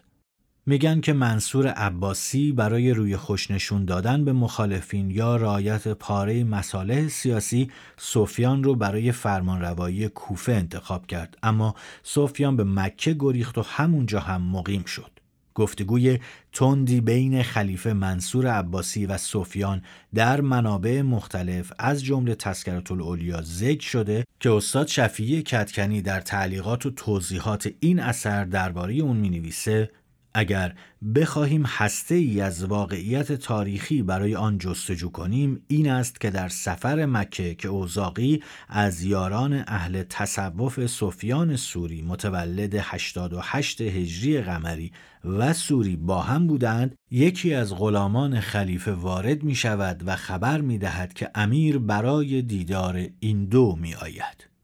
میگن 0.68 1.00
که 1.00 1.12
منصور 1.12 1.68
عباسی 1.68 2.52
برای 2.52 2.90
روی 2.90 3.16
خوشنشون 3.16 3.84
دادن 3.84 4.24
به 4.24 4.32
مخالفین 4.32 5.10
یا 5.10 5.36
رایت 5.36 5.88
پاره 5.88 6.44
مصالح 6.44 7.08
سیاسی 7.08 7.70
سفیان 7.96 8.64
رو 8.64 8.74
برای 8.74 9.12
فرمانروایی 9.12 10.08
کوفه 10.08 10.52
انتخاب 10.52 11.06
کرد. 11.06 11.38
اما 11.42 11.74
سفیان 12.02 12.56
به 12.56 12.64
مکه 12.64 13.16
گریخت 13.18 13.58
و 13.58 13.62
همونجا 13.62 14.20
هم 14.20 14.42
مقیم 14.42 14.84
شد. 14.84 15.10
گفتگوی 15.54 16.18
تندی 16.52 17.00
بین 17.00 17.42
خلیفه 17.42 17.92
منصور 17.92 18.46
عباسی 18.46 19.06
و 19.06 19.18
سفیان 19.18 19.82
در 20.14 20.40
منابع 20.40 21.02
مختلف 21.02 21.72
از 21.78 22.04
جمله 22.04 22.34
تذکرت 22.34 22.92
الاولیا 22.92 23.42
ذکر 23.42 23.88
شده 23.88 24.24
که 24.40 24.50
استاد 24.50 24.86
شفیعی 24.86 25.42
کتکنی 25.42 26.02
در 26.02 26.20
تعلیقات 26.20 26.86
و 26.86 26.90
توضیحات 26.90 27.70
این 27.80 28.00
اثر 28.00 28.44
درباره 28.44 28.94
اون 28.94 29.16
می 29.16 29.30
نویسه 29.30 29.90
اگر 30.34 30.74
بخواهیم 31.14 31.64
هسته 31.66 32.14
ای 32.14 32.40
از 32.40 32.64
واقعیت 32.64 33.32
تاریخی 33.32 34.02
برای 34.02 34.36
آن 34.36 34.58
جستجو 34.58 35.08
کنیم 35.08 35.62
این 35.68 35.90
است 35.90 36.20
که 36.20 36.30
در 36.30 36.48
سفر 36.48 37.06
مکه 37.06 37.54
که 37.54 37.68
اوزاقی 37.68 38.42
از 38.68 39.02
یاران 39.02 39.64
اهل 39.66 40.02
تصوف 40.02 40.86
سفیان 40.86 41.56
سوری 41.56 42.02
متولد 42.02 42.74
88 42.74 43.80
هجری 43.80 44.40
قمری 44.40 44.92
و 45.24 45.52
سوری 45.52 45.96
با 45.96 46.22
هم 46.22 46.46
بودند 46.46 46.94
یکی 47.10 47.54
از 47.54 47.74
غلامان 47.74 48.40
خلیفه 48.40 48.92
وارد 48.92 49.42
می 49.42 49.54
شود 49.54 50.02
و 50.06 50.16
خبر 50.16 50.60
می 50.60 50.78
دهد 50.78 51.12
که 51.12 51.30
امیر 51.34 51.78
برای 51.78 52.42
دیدار 52.42 53.06
این 53.20 53.44
دو 53.44 53.76
می 53.76 53.94
آید 53.94 54.57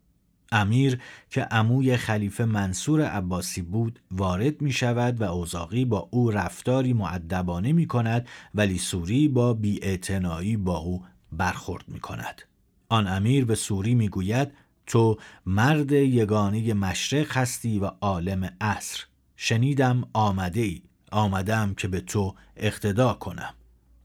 امیر 0.54 1.00
که 1.30 1.42
عموی 1.42 1.96
خلیفه 1.96 2.44
منصور 2.44 3.00
عباسی 3.00 3.62
بود 3.62 4.00
وارد 4.10 4.62
می 4.62 4.72
شود 4.72 5.20
و 5.20 5.24
اوزاقی 5.24 5.84
با 5.84 6.08
او 6.10 6.30
رفتاری 6.30 6.92
معدبانه 6.92 7.72
می 7.72 7.86
کند 7.86 8.28
ولی 8.54 8.78
سوری 8.78 9.28
با 9.28 9.54
بیاعتنایی 9.54 10.56
با 10.56 10.76
او 10.76 11.04
برخورد 11.32 11.84
می 11.88 12.00
کند. 12.00 12.42
آن 12.88 13.06
امیر 13.06 13.44
به 13.44 13.54
سوری 13.54 13.94
می 13.94 14.08
گوید 14.08 14.52
تو 14.86 15.18
مرد 15.46 15.92
یگانه 15.92 16.74
مشرق 16.74 17.36
هستی 17.36 17.78
و 17.78 17.90
عالم 18.00 18.50
عصر. 18.60 19.04
شنیدم 19.36 20.08
آمده 20.12 20.60
ای 20.60 20.82
آمدم 21.12 21.74
که 21.74 21.88
به 21.88 22.00
تو 22.00 22.34
اقتدا 22.56 23.12
کنم. 23.12 23.54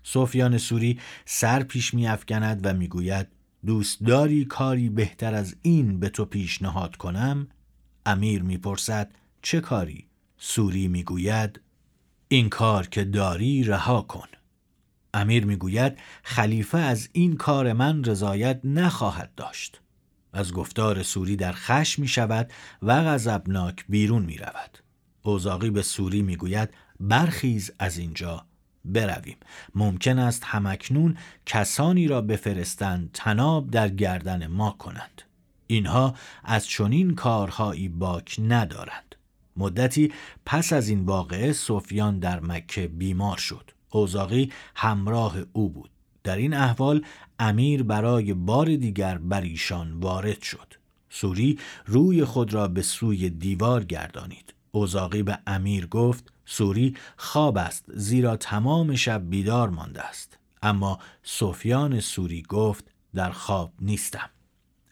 سفیان 0.03 0.57
سوری 0.57 0.99
سر 1.25 1.63
پیش 1.63 1.93
می 1.93 2.07
افکند 2.07 2.59
و 2.63 2.73
می 2.73 2.87
دوست 3.65 4.03
داری 4.03 4.45
کاری 4.45 4.89
بهتر 4.89 5.33
از 5.33 5.55
این 5.61 5.99
به 5.99 6.09
تو 6.09 6.25
پیشنهاد 6.25 6.95
کنم؟ 6.95 7.47
امیر 8.05 8.43
می‌پرسد 8.43 9.11
چه 9.41 9.61
کاری؟ 9.61 10.07
سوری 10.37 10.87
می‌گوید 10.87 11.61
این 12.27 12.49
کار 12.49 12.87
که 12.87 13.03
داری 13.03 13.63
رها 13.63 14.01
کن 14.01 14.27
امیر 15.13 15.45
می‌گوید 15.45 15.97
خلیفه 16.23 16.77
از 16.77 17.09
این 17.11 17.35
کار 17.35 17.73
من 17.73 18.03
رضایت 18.03 18.59
نخواهد 18.63 19.35
داشت 19.35 19.81
از 20.33 20.53
گفتار 20.53 21.03
سوری 21.03 21.35
در 21.35 21.51
خش 21.51 21.99
می 21.99 22.07
شود 22.07 22.51
و 22.81 23.03
غضبناک 23.03 23.85
بیرون 23.89 24.25
می 24.25 24.37
رود 24.37 24.79
اوزاقی 25.21 25.69
به 25.69 25.81
سوری 25.81 26.21
می 26.21 26.35
گوید 26.35 26.69
برخیز 26.99 27.71
از 27.79 27.97
اینجا 27.97 28.45
برویم. 28.93 29.37
ممکن 29.75 30.19
است 30.19 30.43
همکنون 30.45 31.17
کسانی 31.45 32.07
را 32.07 32.21
بفرستند 32.21 33.09
تناب 33.13 33.71
در 33.71 33.89
گردن 33.89 34.47
ما 34.47 34.71
کنند. 34.71 35.21
اینها 35.67 36.15
از 36.43 36.67
چنین 36.67 37.15
کارهایی 37.15 37.89
باک 37.89 38.35
ندارند. 38.47 39.15
مدتی 39.57 40.13
پس 40.45 40.73
از 40.73 40.89
این 40.89 41.05
واقعه 41.05 41.53
سفیان 41.53 42.19
در 42.19 42.39
مکه 42.39 42.87
بیمار 42.87 43.37
شد. 43.37 43.71
اوزاقی 43.89 44.51
همراه 44.75 45.35
او 45.53 45.69
بود. 45.69 45.89
در 46.23 46.35
این 46.35 46.53
احوال 46.53 47.05
امیر 47.39 47.83
برای 47.83 48.33
بار 48.33 48.75
دیگر 48.75 49.17
بر 49.17 49.41
ایشان 49.41 49.99
وارد 49.99 50.41
شد. 50.41 50.73
سوری 51.09 51.59
روی 51.85 52.25
خود 52.25 52.53
را 52.53 52.67
به 52.67 52.81
سوی 52.81 53.29
دیوار 53.29 53.83
گردانید. 53.83 54.53
اوزاقی 54.71 55.23
به 55.23 55.39
امیر 55.47 55.87
گفت 55.87 56.33
سوری 56.49 56.95
خواب 57.17 57.57
است 57.57 57.85
زیرا 57.93 58.37
تمام 58.37 58.95
شب 58.95 59.29
بیدار 59.29 59.69
مانده 59.69 60.01
است. 60.01 60.37
اما 60.61 60.99
سفیان 61.23 61.99
سوری 61.99 62.41
گفت 62.41 62.91
در 63.15 63.31
خواب 63.31 63.73
نیستم. 63.81 64.29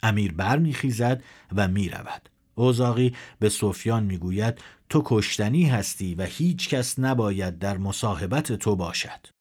امیر 0.03 0.33
برمیخیزد 0.33 1.23
و 1.55 1.67
می‌رود. 1.67 2.29
اوزاقی 2.55 3.15
به 3.39 3.49
سفیان 3.49 4.03
می‌گوید 4.03 4.61
تو 4.89 5.01
کشتنی 5.05 5.65
هستی 5.65 6.15
و 6.15 6.23
هیچ 6.23 6.69
کس 6.69 6.99
نباید 6.99 7.59
در 7.59 7.77
مصاحبت 7.77 8.53
تو 8.53 8.75
باشد. 8.75 9.37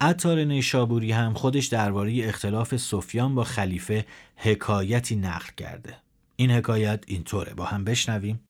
عطار 0.00 0.44
نیشابوری 0.44 1.12
هم 1.12 1.34
خودش 1.34 1.66
درباره 1.66 2.28
اختلاف 2.28 2.76
سفیان 2.76 3.34
با 3.34 3.44
خلیفه 3.44 4.06
حکایتی 4.36 5.16
نقل 5.16 5.50
کرده. 5.56 5.96
این 6.36 6.50
حکایت 6.50 7.04
اینطوره. 7.06 7.54
با 7.54 7.64
هم 7.64 7.84
بشنویم. 7.84 8.40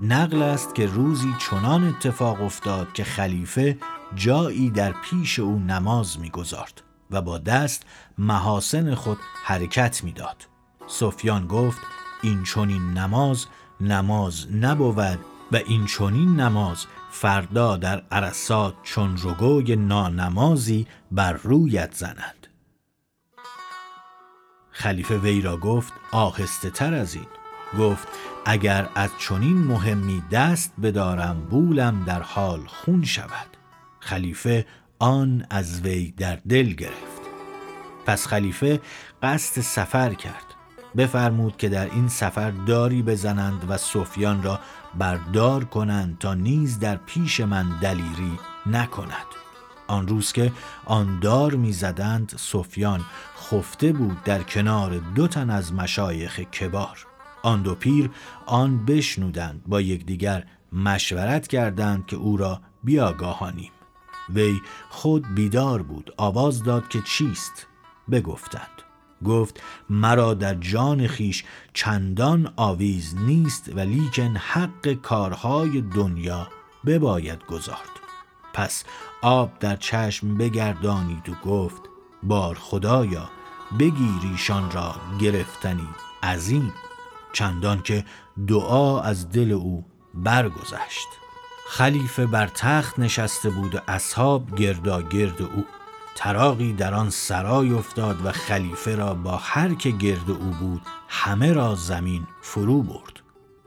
نقل 0.00 0.42
است 0.42 0.74
که 0.74 0.86
روزی 0.86 1.34
چنان 1.50 1.84
اتفاق 1.84 2.42
افتاد 2.42 2.92
که 2.92 3.04
خلیفه 3.04 3.78
جایی 4.14 4.70
در 4.70 4.92
پیش 4.92 5.38
او 5.38 5.58
نماز 5.58 6.20
می‌گذارد 6.20 6.82
و 7.10 7.22
با 7.22 7.38
دست 7.38 7.86
محاسن 8.18 8.94
خود 8.94 9.18
حرکت 9.44 10.04
می‌داد. 10.04 10.36
سفیان 10.86 11.46
گفت 11.46 11.80
این 12.22 12.44
چنین 12.44 12.82
نماز 12.82 13.46
نماز 13.80 14.46
نبود 14.52 15.18
و 15.52 15.56
این 15.56 15.86
چونین 15.86 16.40
نماز 16.40 16.86
فردا 17.10 17.76
در 17.76 18.02
عرصات 18.10 18.74
چون 18.82 19.18
رگوی 19.22 19.76
نانمازی 19.76 20.86
بر 21.12 21.32
رویت 21.32 21.94
زنند 21.94 22.44
خلیفه 24.74 25.18
وی 25.18 25.40
را 25.40 25.56
گفت 25.56 25.92
آهسته 26.12 26.70
تر 26.70 26.94
از 26.94 27.14
این. 27.14 27.26
گفت 27.78 28.08
اگر 28.46 28.88
از 28.94 29.10
چنین 29.18 29.58
مهمی 29.58 30.22
دست 30.32 30.72
بدارم 30.82 31.46
بولم 31.50 32.04
در 32.06 32.22
حال 32.22 32.60
خون 32.66 33.04
شود. 33.04 33.56
خلیفه 34.00 34.66
آن 34.98 35.46
از 35.50 35.80
وی 35.80 36.10
در 36.10 36.38
دل 36.48 36.72
گرفت. 36.72 37.22
پس 38.06 38.26
خلیفه 38.26 38.80
قصد 39.22 39.60
سفر 39.60 40.14
کرد. 40.14 40.53
بفرمود 40.96 41.56
که 41.56 41.68
در 41.68 41.90
این 41.90 42.08
سفر 42.08 42.50
داری 42.50 43.02
بزنند 43.02 43.64
و 43.68 43.76
سفیان 43.76 44.42
را 44.42 44.60
بردار 44.98 45.64
کنند 45.64 46.18
تا 46.18 46.34
نیز 46.34 46.78
در 46.78 46.96
پیش 46.96 47.40
من 47.40 47.78
دلیری 47.80 48.38
نکند. 48.66 49.26
آن 49.86 50.08
روز 50.08 50.32
که 50.32 50.52
آن 50.84 51.20
دار 51.20 51.54
می‌زدند 51.54 52.32
سفیان 52.36 53.00
خفته 53.38 53.92
بود 53.92 54.22
در 54.24 54.42
کنار 54.42 54.98
دو 55.14 55.28
تن 55.28 55.50
از 55.50 55.72
مشایخ 55.72 56.40
کبار. 56.40 57.06
آن 57.42 57.62
دو 57.62 57.74
پیر 57.74 58.10
آن 58.46 58.84
بشنودند 58.84 59.62
با 59.66 59.80
یکدیگر 59.80 60.46
مشورت 60.72 61.46
کردند 61.46 62.06
که 62.06 62.16
او 62.16 62.36
را 62.36 62.60
بیاگاهانیم. 62.84 63.72
وی 64.34 64.60
خود 64.90 65.34
بیدار 65.34 65.82
بود 65.82 66.14
آواز 66.16 66.62
داد 66.62 66.88
که 66.88 67.02
چیست؟ 67.02 67.66
بگفتند. 68.10 68.83
گفت 69.24 69.62
مرا 69.90 70.34
در 70.34 70.54
جان 70.54 71.06
خیش 71.06 71.44
چندان 71.74 72.52
آویز 72.56 73.14
نیست 73.16 73.70
و 73.76 73.80
لیکن 73.80 74.36
حق 74.36 74.92
کارهای 74.92 75.80
دنیا 75.80 76.48
بباید 76.86 77.44
گذارد 77.44 77.94
پس 78.54 78.84
آب 79.22 79.58
در 79.58 79.76
چشم 79.76 80.38
بگردانید 80.38 81.28
و 81.28 81.34
گفت 81.48 81.82
بار 82.22 82.54
خدایا 82.54 83.30
بگیریشان 83.78 84.70
را 84.70 84.94
گرفتنی 85.20 85.88
عظیم. 86.22 86.72
چندان 87.32 87.82
که 87.82 88.04
دعا 88.48 89.00
از 89.00 89.30
دل 89.30 89.52
او 89.52 89.84
برگذشت. 90.14 91.08
خلیفه 91.68 92.26
بر 92.26 92.46
تخت 92.46 92.98
نشسته 92.98 93.50
بود 93.50 93.74
و 93.74 93.78
اصحاب 93.88 94.54
گرداگرد 94.54 95.42
او 95.42 95.64
تراقی 96.14 96.72
در 96.72 96.94
آن 96.94 97.10
سرای 97.10 97.72
افتاد 97.72 98.26
و 98.26 98.32
خلیفه 98.32 98.96
را 98.96 99.14
با 99.14 99.36
هر 99.36 99.74
که 99.74 99.90
گرد 99.90 100.30
او 100.30 100.50
بود 100.60 100.82
همه 101.08 101.52
را 101.52 101.74
زمین 101.74 102.26
فرو 102.42 102.82
برد. 102.82 103.20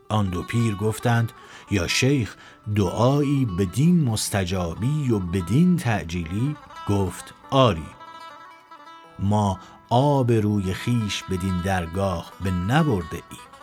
آن 0.09 0.29
دو 0.29 0.43
پیر 0.43 0.75
گفتند 0.75 1.31
یا 1.71 1.87
شیخ 1.87 2.35
دعایی 2.75 3.45
بدین 3.45 4.03
مستجابی 4.03 5.11
و 5.11 5.19
بدین 5.19 5.77
تعجیلی؟ 5.77 6.55
گفت 6.89 7.33
آری. 7.49 7.87
ما 9.19 9.59
آب 9.89 10.31
روی 10.31 10.73
خیش 10.73 11.23
بدین 11.23 11.61
درگاه 11.61 12.31
به 12.43 12.51
نبرده 12.51 13.15
ایم. 13.29 13.56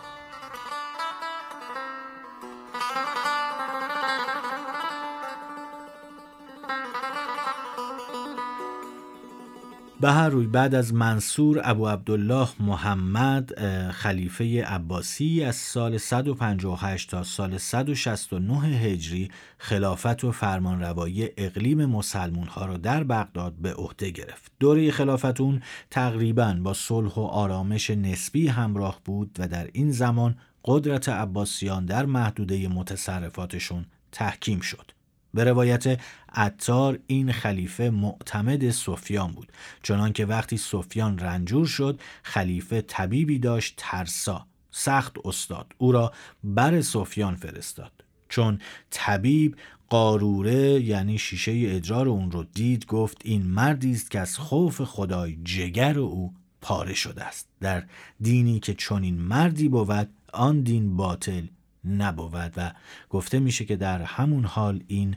به 10.00 10.12
هر 10.12 10.28
روی 10.28 10.46
بعد 10.46 10.74
از 10.74 10.94
منصور 10.94 11.60
ابو 11.64 11.88
عبدالله 11.88 12.48
محمد 12.60 13.50
خلیفه 13.90 14.64
عباسی 14.64 15.44
از 15.44 15.56
سال 15.56 15.98
158 15.98 17.10
تا 17.10 17.22
سال 17.22 17.58
169 17.58 18.58
هجری 18.58 19.30
خلافت 19.58 20.24
و 20.24 20.32
فرمانروایی 20.32 21.28
اقلیم 21.36 21.86
مسلمون 21.86 22.46
ها 22.46 22.66
را 22.66 22.76
در 22.76 23.04
بغداد 23.04 23.52
به 23.52 23.74
عهده 23.74 24.10
گرفت. 24.10 24.52
دوره 24.60 24.90
خلافت 24.90 25.40
اون 25.40 25.62
تقریبا 25.90 26.58
با 26.62 26.74
صلح 26.74 27.14
و 27.14 27.20
آرامش 27.20 27.90
نسبی 27.90 28.48
همراه 28.48 29.00
بود 29.04 29.36
و 29.38 29.48
در 29.48 29.68
این 29.72 29.90
زمان 29.90 30.36
قدرت 30.64 31.08
عباسیان 31.08 31.86
در 31.86 32.06
محدوده 32.06 32.68
متصرفاتشون 32.68 33.84
تحکیم 34.12 34.60
شد. 34.60 34.90
به 35.34 35.44
روایت 35.44 36.00
عطار 36.32 36.98
این 37.06 37.32
خلیفه 37.32 37.90
معتمد 37.90 38.70
سفیان 38.70 39.32
بود. 39.32 39.52
چنانکه 39.82 40.26
وقتی 40.26 40.56
سفیان 40.56 41.18
رنجور 41.18 41.66
شد 41.66 42.00
خلیفه 42.22 42.80
طبیبی 42.80 43.38
داشت 43.38 43.74
ترسا 43.76 44.46
سخت 44.70 45.16
استاد. 45.24 45.72
او 45.78 45.92
را 45.92 46.12
بر 46.44 46.80
سفیان 46.80 47.34
فرستاد. 47.34 47.92
چون 48.28 48.58
طبیب 48.90 49.56
قاروره 49.88 50.80
یعنی 50.80 51.18
شیشه 51.18 51.52
ادرار 51.66 52.08
اون 52.08 52.30
رو 52.30 52.44
دید 52.44 52.86
گفت 52.86 53.22
این 53.24 53.42
مردی 53.42 53.92
است 53.92 54.10
که 54.10 54.20
از 54.20 54.38
خوف 54.38 54.82
خدای 54.82 55.38
جگر 55.44 55.98
او 55.98 56.34
پاره 56.60 56.94
شده 56.94 57.24
است. 57.24 57.48
در 57.60 57.84
دینی 58.20 58.60
که 58.60 58.74
چنین 58.74 59.18
مردی 59.20 59.68
بود 59.68 60.08
آن 60.32 60.60
دین 60.60 60.96
باطل 60.96 61.42
نبود 61.84 62.52
و 62.56 62.72
گفته 63.10 63.38
میشه 63.38 63.64
که 63.64 63.76
در 63.76 64.02
همون 64.02 64.44
حال 64.44 64.82
این 64.86 65.16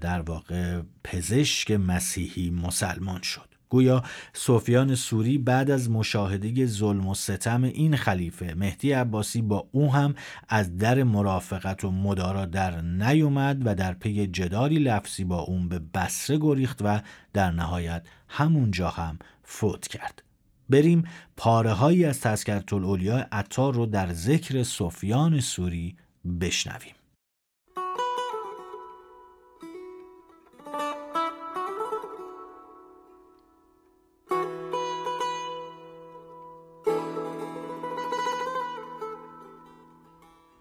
در 0.00 0.20
واقع 0.20 0.82
پزشک 1.04 1.70
مسیحی 1.70 2.50
مسلمان 2.50 3.22
شد. 3.22 3.56
گویا 3.68 4.02
سفیان 4.32 4.94
سوری 4.94 5.38
بعد 5.38 5.70
از 5.70 5.90
مشاهده 5.90 6.66
ظلم 6.66 7.06
و 7.06 7.14
ستم 7.14 7.64
این 7.64 7.96
خلیفه 7.96 8.54
مهدی 8.56 8.92
عباسی 8.92 9.42
با 9.42 9.68
او 9.72 9.94
هم 9.94 10.14
از 10.48 10.78
در 10.78 11.02
مرافقت 11.02 11.84
و 11.84 11.90
مدارا 11.90 12.44
در 12.44 12.80
نیومد 12.80 13.62
و 13.66 13.74
در 13.74 13.92
پی 13.92 14.26
جداری 14.26 14.78
لفظی 14.78 15.24
با 15.24 15.38
اون 15.38 15.68
به 15.68 15.78
بسره 15.78 16.38
گریخت 16.38 16.78
و 16.84 17.00
در 17.32 17.50
نهایت 17.50 18.06
همونجا 18.28 18.90
هم 18.90 19.18
فوت 19.42 19.88
کرد. 19.88 20.25
بریم 20.70 21.04
پاره 21.36 21.72
هایی 21.72 22.04
از 22.04 22.20
تذکرت 22.20 22.72
الاولیاء 22.72 23.24
عطار 23.32 23.74
رو 23.74 23.86
در 23.86 24.12
ذکر 24.12 24.62
سفیان 24.62 25.40
سوری 25.40 25.96
بشنویم. 26.40 26.94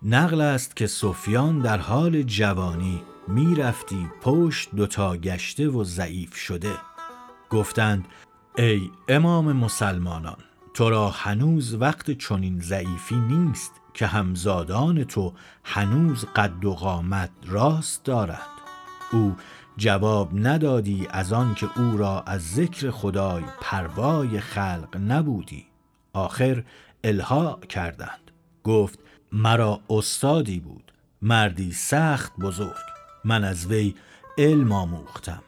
نقل 0.08 0.42
است 0.42 0.76
که 0.76 0.88
سفیان 0.88 1.60
در 1.60 1.78
حال 1.78 2.22
جوانی 2.22 3.02
می‌رفتی 3.28 4.10
پشت 4.22 4.76
دوتا 4.76 5.18
گشته 5.18 5.68
و 5.68 5.84
ضعیف 5.84 6.36
شده. 6.36 6.74
گفتند 7.50 8.08
ای 8.58 8.92
امام 9.08 9.52
مسلمانان 9.52 10.38
تو 10.74 10.90
را 10.90 11.10
هنوز 11.10 11.74
وقت 11.74 12.12
چنین 12.12 12.60
ضعیفی 12.60 13.16
نیست 13.16 13.72
که 13.94 14.08
همزادان 14.08 15.04
تو 15.04 15.34
هنوز 15.64 16.26
قد 16.36 16.66
و 16.66 16.74
قامت 16.74 17.30
راست 17.46 18.04
دارند 18.04 18.40
او 19.12 19.36
جواب 19.78 20.30
ندادی 20.34 21.08
از 21.10 21.34
آن 21.34 21.56
که 21.56 21.80
او 21.80 21.98
را 21.98 22.22
از 22.22 22.54
ذکر 22.54 22.92
خدای 22.92 23.44
پروای 23.62 24.40
خلق 24.40 24.98
نبودی. 25.08 25.66
آخر 26.14 26.64
الها 27.04 27.60
کردند. 27.70 28.32
گفت 28.64 29.00
مرا 29.32 29.80
استادی 29.90 30.60
بود. 30.60 30.92
مردی 31.22 31.72
سخت 31.72 32.38
بزرگ. 32.40 32.86
من 33.26 33.44
از 33.44 33.66
وی 33.66 33.96
علم 34.38 34.72
آموختم. 34.72 35.44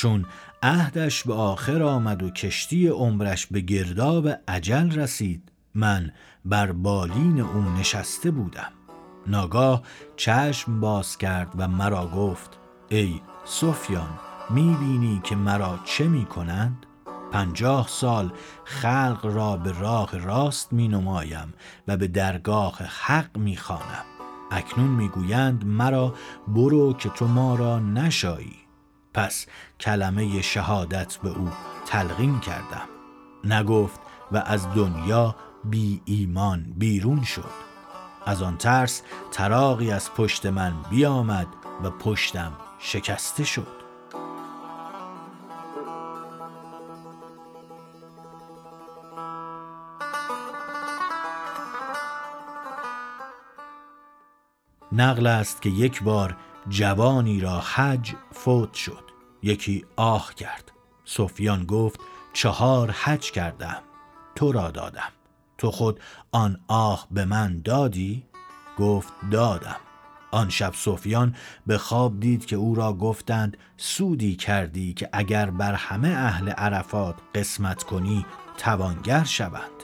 چون 0.00 0.26
عهدش 0.62 1.24
به 1.24 1.34
آخر 1.34 1.82
آمد 1.82 2.22
و 2.22 2.30
کشتی 2.30 2.88
عمرش 2.88 3.46
به 3.46 3.60
گرداب 3.60 4.28
عجل 4.48 4.90
رسید 4.90 5.52
من 5.74 6.12
بر 6.44 6.72
بالین 6.72 7.40
او 7.40 7.62
نشسته 7.62 8.30
بودم 8.30 8.72
ناگاه 9.26 9.82
چشم 10.16 10.80
باز 10.80 11.18
کرد 11.18 11.52
و 11.58 11.68
مرا 11.68 12.06
گفت 12.06 12.58
ای 12.88 13.20
سفیان 13.44 14.18
می‌بینی 14.50 15.20
که 15.24 15.36
مرا 15.36 15.78
چه 15.84 16.08
می‌کنند؟ 16.08 16.86
پنجاه 17.32 17.88
سال 17.88 18.32
خلق 18.64 19.20
را 19.22 19.56
به 19.56 19.80
راه 19.80 20.18
راست 20.18 20.72
می 20.72 20.88
نمایم 20.88 21.54
و 21.88 21.96
به 21.96 22.08
درگاه 22.08 22.78
حق 22.78 23.38
می 23.38 23.56
خانم. 23.56 24.04
اکنون 24.50 24.90
می‌گویند 24.90 25.66
مرا 25.66 26.14
برو 26.48 26.92
که 26.92 27.08
تو 27.08 27.28
ما 27.28 27.54
را 27.54 27.78
نشایی 27.78 28.69
پس 29.14 29.46
کلمه 29.80 30.42
شهادت 30.42 31.16
به 31.16 31.28
او 31.28 31.50
تلقین 31.86 32.40
کردم. 32.40 32.88
نگفت 33.44 34.00
و 34.32 34.42
از 34.46 34.74
دنیا 34.74 35.36
بی 35.64 36.02
ایمان 36.04 36.72
بیرون 36.76 37.22
شد. 37.22 37.70
از 38.26 38.42
آن 38.42 38.56
ترس 38.56 39.02
تراغی 39.32 39.92
از 39.92 40.14
پشت 40.14 40.46
من 40.46 40.74
بیامد 40.90 41.46
و 41.84 41.90
پشتم 41.90 42.52
شکسته 42.78 43.44
شد. 43.44 43.80
نقل 54.92 55.26
است 55.26 55.62
که 55.62 55.70
یک 55.70 56.02
بار 56.02 56.36
جوانی 56.68 57.40
را 57.40 57.60
حج 57.60 58.12
فوت 58.32 58.74
شد. 58.74 59.04
یکی 59.42 59.84
آه 59.96 60.34
کرد. 60.34 60.72
سفیان 61.04 61.64
گفت 61.64 62.00
چهار 62.32 62.90
حج 62.90 63.30
کردم. 63.30 63.82
تو 64.34 64.52
را 64.52 64.70
دادم. 64.70 65.12
تو 65.58 65.70
خود 65.70 66.00
آن 66.32 66.60
آه 66.68 67.06
به 67.10 67.24
من 67.24 67.60
دادی؟ 67.64 68.24
گفت 68.78 69.12
دادم. 69.30 69.76
آن 70.30 70.48
شب 70.48 70.72
سفیان 70.74 71.34
به 71.66 71.78
خواب 71.78 72.20
دید 72.20 72.46
که 72.46 72.56
او 72.56 72.74
را 72.74 72.92
گفتند 72.92 73.56
سودی 73.76 74.36
کردی 74.36 74.94
که 74.94 75.08
اگر 75.12 75.50
بر 75.50 75.74
همه 75.74 76.08
اهل 76.08 76.48
عرفات 76.48 77.14
قسمت 77.34 77.82
کنی 77.82 78.26
توانگر 78.58 79.24
شوند. 79.24 79.79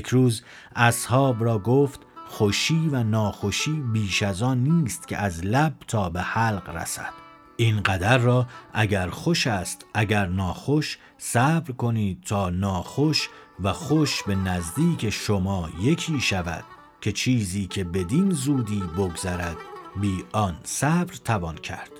یک 0.00 0.06
روز 0.06 0.42
اصحاب 0.76 1.44
را 1.44 1.58
گفت 1.58 2.00
خوشی 2.28 2.88
و 2.92 3.02
ناخوشی 3.02 3.72
بیش 3.72 4.22
از 4.22 4.42
آن 4.42 4.58
نیست 4.58 5.08
که 5.08 5.16
از 5.16 5.44
لب 5.44 5.74
تا 5.88 6.10
به 6.10 6.20
حلق 6.20 6.76
رسد. 6.76 7.12
این 7.56 7.80
قدر 7.80 8.18
را 8.18 8.46
اگر 8.72 9.10
خوش 9.10 9.46
است 9.46 9.86
اگر 9.94 10.26
ناخوش 10.26 10.98
صبر 11.18 11.72
کنید 11.72 12.22
تا 12.22 12.50
ناخوش 12.50 13.28
و 13.60 13.72
خوش 13.72 14.22
به 14.22 14.34
نزدیک 14.34 15.10
شما 15.10 15.68
یکی 15.80 16.20
شود 16.20 16.64
که 17.00 17.12
چیزی 17.12 17.66
که 17.66 17.84
بدین 17.84 18.30
زودی 18.30 18.82
بگذرد 18.96 19.56
بی 20.00 20.24
آن 20.32 20.56
صبر 20.62 21.14
توان 21.24 21.56
کرد. 21.56 21.90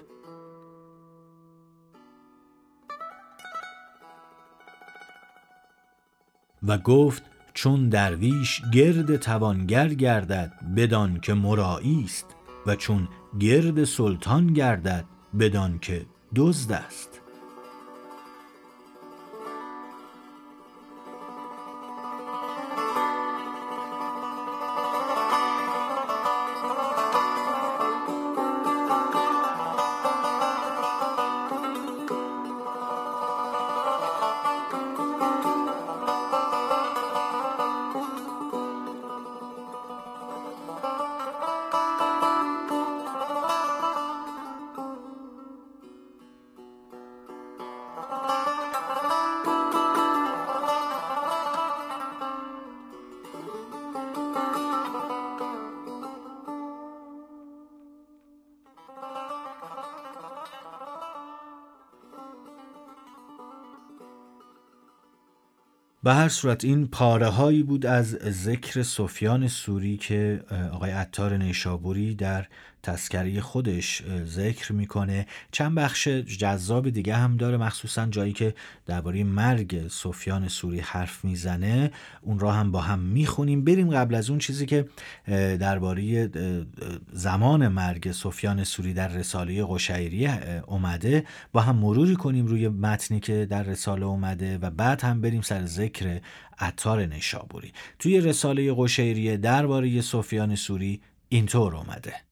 و 6.63 6.79
گفت 6.79 7.23
چون 7.63 7.89
درویش 7.89 8.63
گرد 8.73 9.17
توانگر 9.17 9.89
گردد 9.89 10.53
بدان 10.77 11.21
که 11.21 11.35
مرایی 11.35 12.03
است 12.05 12.27
و 12.67 12.77
چون 12.77 13.09
گرد 13.41 13.85
سلطان 13.85 14.47
گردد 14.47 15.05
بدان 15.39 15.79
که 15.79 16.07
دزد 16.37 16.73
است. 16.73 17.20
به 66.03 66.15
هر 66.15 66.29
صورت 66.29 66.65
این 66.65 66.87
پاره 66.87 67.27
هایی 67.27 67.63
بود 67.63 67.87
از 67.87 68.07
ذکر 68.29 68.83
سفیان 68.83 69.49
سوری 69.49 69.97
که 69.97 70.45
آقای 70.73 70.91
عطار 70.91 71.37
نیشابوری 71.37 72.15
در 72.15 72.47
تذکری 72.83 73.41
خودش 73.41 74.03
ذکر 74.25 74.73
می‌کنه. 74.73 75.27
چند 75.53 75.75
بخش 75.75 76.09
جذاب 76.09 76.91
دیگه 76.91 77.17
هم 77.17 77.37
داره 77.37 77.57
مخصوصا 77.57 78.07
جایی 78.07 78.33
که 78.33 78.55
درباره 78.87 79.25
مرگ 79.25 79.89
سفیان 79.89 80.49
سوری 80.49 80.81
حرف 80.81 81.25
می‌زنه. 81.25 81.91
اون 82.23 82.39
را 82.39 82.53
هم 82.53 82.73
با 82.73 82.81
هم 82.81 82.99
می‌خونیم. 82.99 83.65
بریم 83.65 83.91
قبل 83.91 84.15
از 84.15 84.31
اون 84.31 84.39
چیزی 84.39 84.67
که 84.67 84.89
درباره 85.61 86.31
زمان 87.13 87.69
مرگ 87.69 88.13
سفیان 88.13 88.65
سوری 88.65 88.95
در 88.95 89.09
رساله 89.09 89.65
قشیری 89.65 90.27
اومده. 90.67 91.25
با 91.53 91.61
هم 91.61 91.77
مروری 91.77 92.17
کنیم 92.17 92.47
روی 92.47 92.69
متنی 92.69 93.21
که 93.21 93.47
در 93.51 93.63
رساله 93.63 94.07
اومده 94.07 94.59
و 94.59 94.71
بعد 94.71 95.01
هم 95.03 95.21
بریم 95.21 95.43
سر 95.43 95.67
ذکر 95.67 96.21
عطار 96.59 97.07
نیشابوری 97.07 97.73
توی 97.99 98.21
رساله 98.21 98.75
قشیریه 98.77 99.37
درباره 99.37 100.01
سفیان 100.01 100.55
سوری 100.55 101.01
اینطور 101.29 101.77
اومده. 101.77 102.30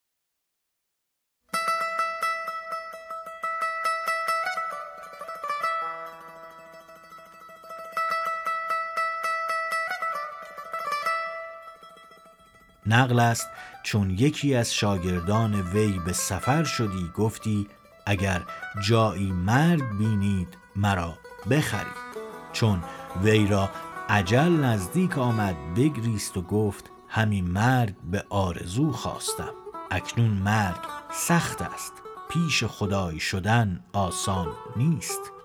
نقل 12.88 13.20
است 13.20 13.48
چون 13.83 14.11
یکی 14.11 14.55
از 14.55 14.74
شاگردان 14.74 15.61
وی 15.61 15.98
به 16.07 16.12
سفر 16.12 16.64
شدی 16.64 17.11
گفتی 17.16 17.66
اگر 18.07 18.42
جایی 18.88 19.33
مرگ 19.33 19.98
بینید 19.98 20.59
مرا 20.77 21.18
بخرید. 21.51 22.09
چون 22.53 22.83
وی 23.22 23.46
را 23.46 23.70
عجل 24.09 24.51
نزدیک 24.51 25.18
آمد 25.18 25.57
بگریست 25.77 26.37
و 26.37 26.42
گفت 26.42 26.90
همین 27.09 27.51
مرگ 27.51 27.94
به 28.11 28.24
آرزو 28.31 28.92
خواستم. 28.92 29.53
اکنون 29.90 30.31
مرگ 30.31 30.81
سخت 31.12 31.62
است 31.62 31.92
پیش 32.31 32.64
خدای 32.64 33.20
شدن 33.20 33.85
آسان 33.92 34.48
نیست. 34.77 35.38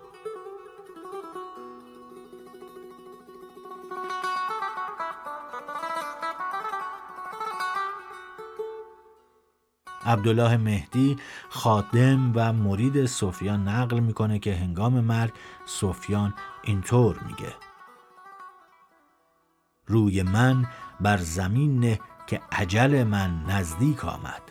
عبدالله 10.05 10.57
مهدی 10.57 11.17
خادم 11.49 12.31
و 12.35 12.53
مرید 12.53 13.05
سفیان 13.05 13.67
نقل 13.67 13.99
می‌کنه 13.99 14.39
که 14.39 14.55
هنگام 14.55 14.99
مرگ 14.99 15.33
سفیان 15.65 16.33
اینطور 16.63 17.19
میگه. 17.19 17.53
روی 19.87 20.23
من 20.23 20.65
بر 21.01 21.17
زمین 21.17 21.79
نه 21.79 21.99
که 22.27 22.41
عجل 22.51 23.03
من 23.03 23.43
نزدیک 23.43 24.05
آمد. 24.05 24.41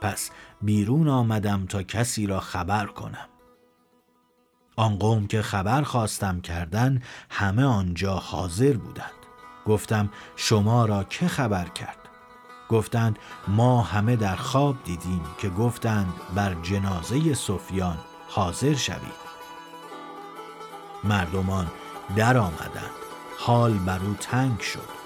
پس 0.00 0.30
بیرون 0.62 1.08
آمدم 1.08 1.66
تا 1.66 1.82
کسی 1.82 2.26
را 2.26 2.40
خبر 2.40 2.86
کنم. 2.86 3.28
آن 4.76 4.98
قوم 4.98 5.26
که 5.26 5.42
خبر 5.42 5.82
خواستم 5.82 6.40
کردن 6.40 7.02
همه 7.30 7.64
آنجا 7.64 8.14
حاضر 8.14 8.76
بودند. 8.76 9.10
گفتم 9.66 10.10
شما 10.36 10.84
را 10.84 11.04
که 11.04 11.28
خبر 11.28 11.64
کرد؟ 11.64 11.99
گفتند 12.70 13.18
ما 13.48 13.82
همه 13.82 14.16
در 14.16 14.36
خواب 14.36 14.76
دیدیم 14.84 15.24
که 15.38 15.48
گفتند 15.48 16.12
بر 16.34 16.54
جنازه 16.54 17.34
سفیان 17.34 17.98
حاضر 18.28 18.74
شوید. 18.74 19.30
مردمان 21.04 21.66
در 22.16 22.36
آمدند. 22.38 22.90
حال 23.38 23.72
بر 23.72 24.00
او 24.06 24.14
تنگ 24.14 24.60
شد. 24.60 24.99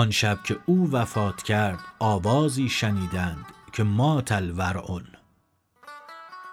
آن 0.00 0.10
شب 0.10 0.42
که 0.44 0.58
او 0.66 0.90
وفات 0.92 1.42
کرد 1.42 1.78
آوازی 1.98 2.68
شنیدند 2.68 3.44
که 3.72 3.82
ما 3.82 4.22
الورعن 4.30 5.06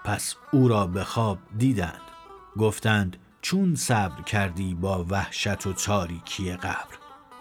پس 0.04 0.36
او 0.52 0.68
را 0.68 0.88
به 0.88 1.04
خواب 1.04 1.38
دیدند. 1.58 2.02
گفتند 2.58 3.18
چون 3.42 3.76
صبر 3.76 4.22
کردی 4.22 4.74
با 4.74 5.06
وحشت 5.10 5.68
و 5.68 5.74
تاریکی 5.74 6.52
قبر؟ 6.52 6.98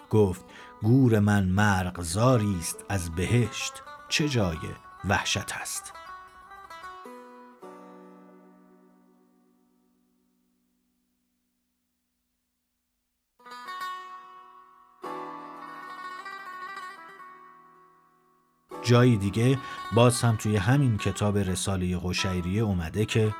گفت 0.09 0.45
گور 0.81 1.19
من 1.19 1.43
مرغزاری 1.43 2.55
است 2.59 2.85
از 2.89 3.15
بهشت 3.15 3.73
چه 4.09 4.29
جای 4.29 4.57
وحشت 5.09 5.53
است 5.61 5.93
جایی 18.87 19.17
دیگه 19.17 19.59
باز 19.95 20.21
هم 20.21 20.35
توی 20.35 20.57
همین 20.57 20.97
کتاب 20.97 21.37
رساله 21.37 21.97
قشیریه 21.97 22.61
اومده 22.61 23.05
که 23.05 23.35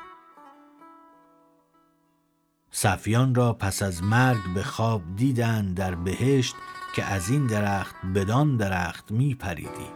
صفیان 2.70 3.34
را 3.34 3.52
پس 3.52 3.82
از 3.82 4.02
مرگ 4.02 4.54
به 4.54 4.62
خواب 4.62 5.02
دیدن 5.16 5.74
در 5.74 5.94
بهشت 5.94 6.54
که 6.94 7.04
از 7.04 7.30
این 7.30 7.46
درخت 7.46 7.94
بدان 8.14 8.56
درخت 8.56 9.10
می 9.10 9.34
پریدی 9.34 9.88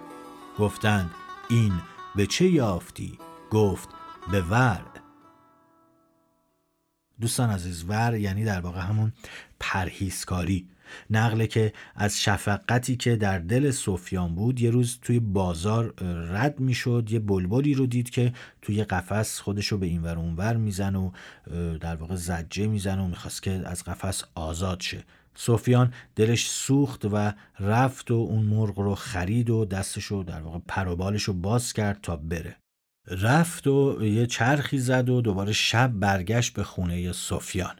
گفتند 0.58 1.10
این 1.50 1.72
به 2.16 2.26
چه 2.26 2.48
یافتی؟ 2.48 3.18
گفت 3.50 3.88
به 4.30 4.42
ور 4.42 4.82
دوستان 7.22 7.50
عزیز 7.50 7.84
ور 7.88 8.16
یعنی 8.16 8.44
در 8.44 8.60
واقع 8.60 8.80
همون 8.80 9.12
پرهیزکاری. 9.60 10.68
نقله 11.10 11.46
که 11.46 11.72
از 11.94 12.20
شفقتی 12.20 12.96
که 12.96 13.16
در 13.16 13.38
دل 13.38 13.70
سفیان 13.70 14.34
بود 14.34 14.60
یه 14.60 14.70
روز 14.70 14.98
توی 15.02 15.20
بازار 15.20 15.94
رد 16.30 16.60
می‌شد 16.60 17.08
یه 17.10 17.18
بلبلی 17.18 17.74
رو 17.74 17.86
دید 17.86 18.10
که 18.10 18.32
توی 18.62 18.84
قفس 18.84 19.40
خودش 19.40 19.66
رو 19.66 19.78
به 19.78 19.86
این 19.86 20.02
ور 20.02 20.16
اونور 20.16 20.56
میزن 20.56 20.96
و 20.96 21.10
در 21.80 21.96
واقع 21.96 22.14
زجه 22.14 22.66
میزن 22.66 22.98
و 22.98 23.08
می‌خواست 23.08 23.42
که 23.42 23.62
از 23.64 23.84
قفس 23.84 24.24
آزاد 24.34 24.80
شه. 24.80 25.04
سفیان 25.34 25.92
دلش 26.16 26.50
سوخت 26.50 27.04
و 27.04 27.32
رفت 27.60 28.10
و 28.10 28.14
اون 28.14 28.44
مرغ 28.44 28.78
رو 28.78 28.94
خرید 28.94 29.50
و 29.50 29.64
دستش 29.64 30.04
رو 30.04 30.22
در 30.22 30.40
واقع 30.40 30.58
پروبالش 30.68 31.22
رو 31.22 31.34
باز 31.34 31.72
کرد 31.72 31.98
تا 32.02 32.16
بره. 32.16 32.56
رفت 33.06 33.66
و 33.66 34.04
یه 34.04 34.26
چرخی 34.26 34.78
زد 34.78 35.08
و 35.08 35.20
دوباره 35.20 35.52
شب 35.52 35.92
برگشت 35.92 36.54
به 36.54 36.64
خونه 36.64 37.12
سفیان. 37.12 37.76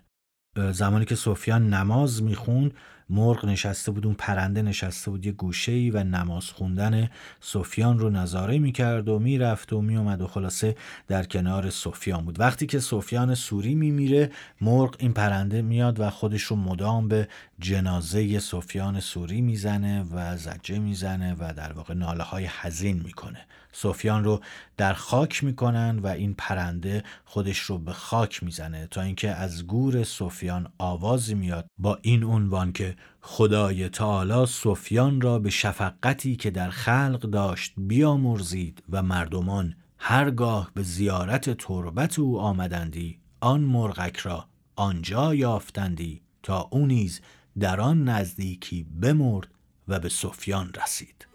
زمانی 0.72 1.04
که 1.04 1.14
سفیان 1.14 1.74
نماز 1.74 2.22
می‌خوند 2.22 2.74
مرغ 3.11 3.44
نشسته 3.44 3.92
بود 3.92 4.06
اون 4.06 4.14
پرنده 4.14 4.62
نشسته 4.62 5.11
بود 5.11 5.26
یه 5.26 5.32
گوشه 5.32 5.72
ای 5.72 5.90
و 5.90 6.04
نماز 6.04 6.44
خوندن 6.44 7.11
سفیان 7.40 7.98
رو 7.98 8.11
نظاره 8.11 8.58
می‌کرد 8.58 9.08
و 9.08 9.18
می‌رفت 9.18 9.72
و 9.72 9.80
میومد 9.80 10.22
و 10.22 10.26
خلاصه 10.26 10.76
در 11.08 11.24
کنار 11.24 11.70
سفیان 11.70 12.24
بود. 12.24 12.40
وقتی 12.40 12.66
که 12.66 12.78
سفیان 12.80 13.35
سوری 13.35 13.74
میمیره 13.74 14.30
مرغ 14.61 14.96
این 14.98 15.12
پرنده 15.12 15.62
میاد 15.62 16.00
و 16.00 16.11
خودش 16.11 16.42
رو 16.42 16.56
مدام 16.56 17.08
به 17.08 17.28
جنازه 17.58 18.38
سفیان 18.38 19.00
سوری 19.00 19.40
می‌زنه 19.40 20.04
و 20.11 20.37
زجه 20.37 20.78
می‌زنه 20.78 21.37
و 21.38 21.52
در 21.56 21.72
واقع 21.72 21.94
ناله 21.94 22.22
های 22.22 22.48
حزین 22.61 23.02
می‌کنه. 23.04 23.46
سفیان 23.72 24.24
رو 24.24 24.40
در 24.76 24.92
خاک 24.92 25.44
می‌کنن 25.44 25.98
و 25.98 26.06
این 26.06 26.35
پرنده 26.35 27.02
خودش 27.24 27.58
رو 27.58 27.78
به 27.78 27.92
خاک 27.92 28.42
می‌زنه 28.42 28.87
تا 28.87 29.02
اینکه 29.02 29.30
از 29.30 29.66
گور 29.66 30.04
سفیان 30.04 30.72
آوازی 30.78 31.35
میاد 31.35 31.66
با 31.78 31.98
این 32.02 32.24
عنوان 32.24 32.72
که 32.72 32.96
خدای 33.20 33.88
تعالی 33.88 34.46
سفیان 34.46 35.20
را 35.20 35.38
به 35.38 35.50
شفقتی 35.50 36.37
که 36.37 36.50
در 36.50 36.70
خلق 36.70 37.20
داشت 37.20 37.74
بیامرزید 37.76 38.82
و 38.90 39.02
مردمان 39.02 39.74
هرگاه 39.98 40.70
به 40.74 40.82
زیارت 40.82 41.50
تربت 41.50 42.18
او 42.18 42.40
آمدندی 42.40 43.18
آن 43.40 43.61
مرغک 43.61 44.16
را 44.16 44.48
آنجا 44.76 45.35
یافتندی 45.35 46.22
تا 46.42 46.68
او 46.70 46.87
نیز 46.87 47.20
در 47.58 47.80
آن 47.80 48.08
نزدیکی 48.08 48.87
بمرد 49.00 49.48
و 49.88 49.98
به 49.98 50.08
سفیان 50.08 50.72
رسید. 50.82 51.32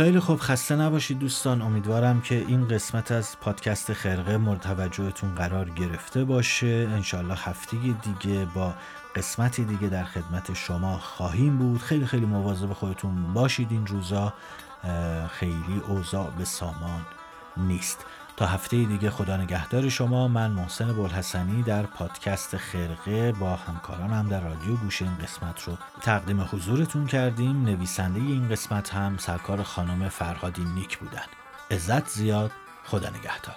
خیلی 0.00 0.20
خوب 0.20 0.40
خسته 0.40 0.76
نباشید 0.76 1.18
دوستان. 1.18 1.62
امیدوارم 1.62 2.20
که 2.20 2.34
این 2.34 2.68
قسمت 2.68 3.12
از 3.12 3.40
پادکست 3.40 3.92
خرقه 3.92 4.36
مورد 4.36 4.60
توجهتون 4.60 5.34
قرار 5.34 5.70
گرفته 5.70 6.24
باشه. 6.24 6.88
انشالله 6.92 7.34
هفته 7.34 7.76
دیگه 7.76 8.46
با 8.54 8.74
قسمتی 9.16 9.64
دیگه 9.64 9.88
در 9.88 10.04
خدمت 10.04 10.54
شما 10.54 10.98
خواهیم 10.98 11.58
بود. 11.58 11.80
خیلی 11.80 12.06
خیلی 12.06 12.26
مواظب 12.26 12.72
خودتون 12.72 13.32
باشید. 13.32 13.68
این 13.70 13.86
روزا 13.86 14.34
خیلی 15.30 15.82
اوضاع 15.88 16.30
به 16.38 16.44
سامان 16.44 17.06
نیست. 17.56 18.04
تا 18.40 18.46
هفته 18.46 18.84
دیگه 18.84 19.10
خدا 19.10 19.36
نگهدار 19.36 19.88
شما. 19.88 20.28
من 20.28 20.50
محسن 20.50 20.92
بولحسنی 20.92 21.62
در 21.62 21.82
پادکست 21.82 22.56
خرقه 22.56 23.32
با 23.32 23.56
همکارانم 23.56 24.28
در 24.28 24.40
رادیو 24.40 24.76
گوشه 24.76 25.04
این 25.04 25.14
قسمت 25.14 25.62
رو 25.62 25.78
تقدیم 26.02 26.40
حضورتون 26.40 27.06
کردیم. 27.06 27.64
نویسنده 27.64 28.20
این 28.20 28.48
قسمت 28.48 28.94
هم 28.94 29.16
سرکار 29.18 29.62
خانم 29.62 30.08
فرهادی 30.08 30.64
نیک 30.64 30.98
بودن. 30.98 31.26
عزت 31.70 32.08
زیاد 32.08 32.50
خدا 32.84 33.08
نگهدار. 33.08 33.56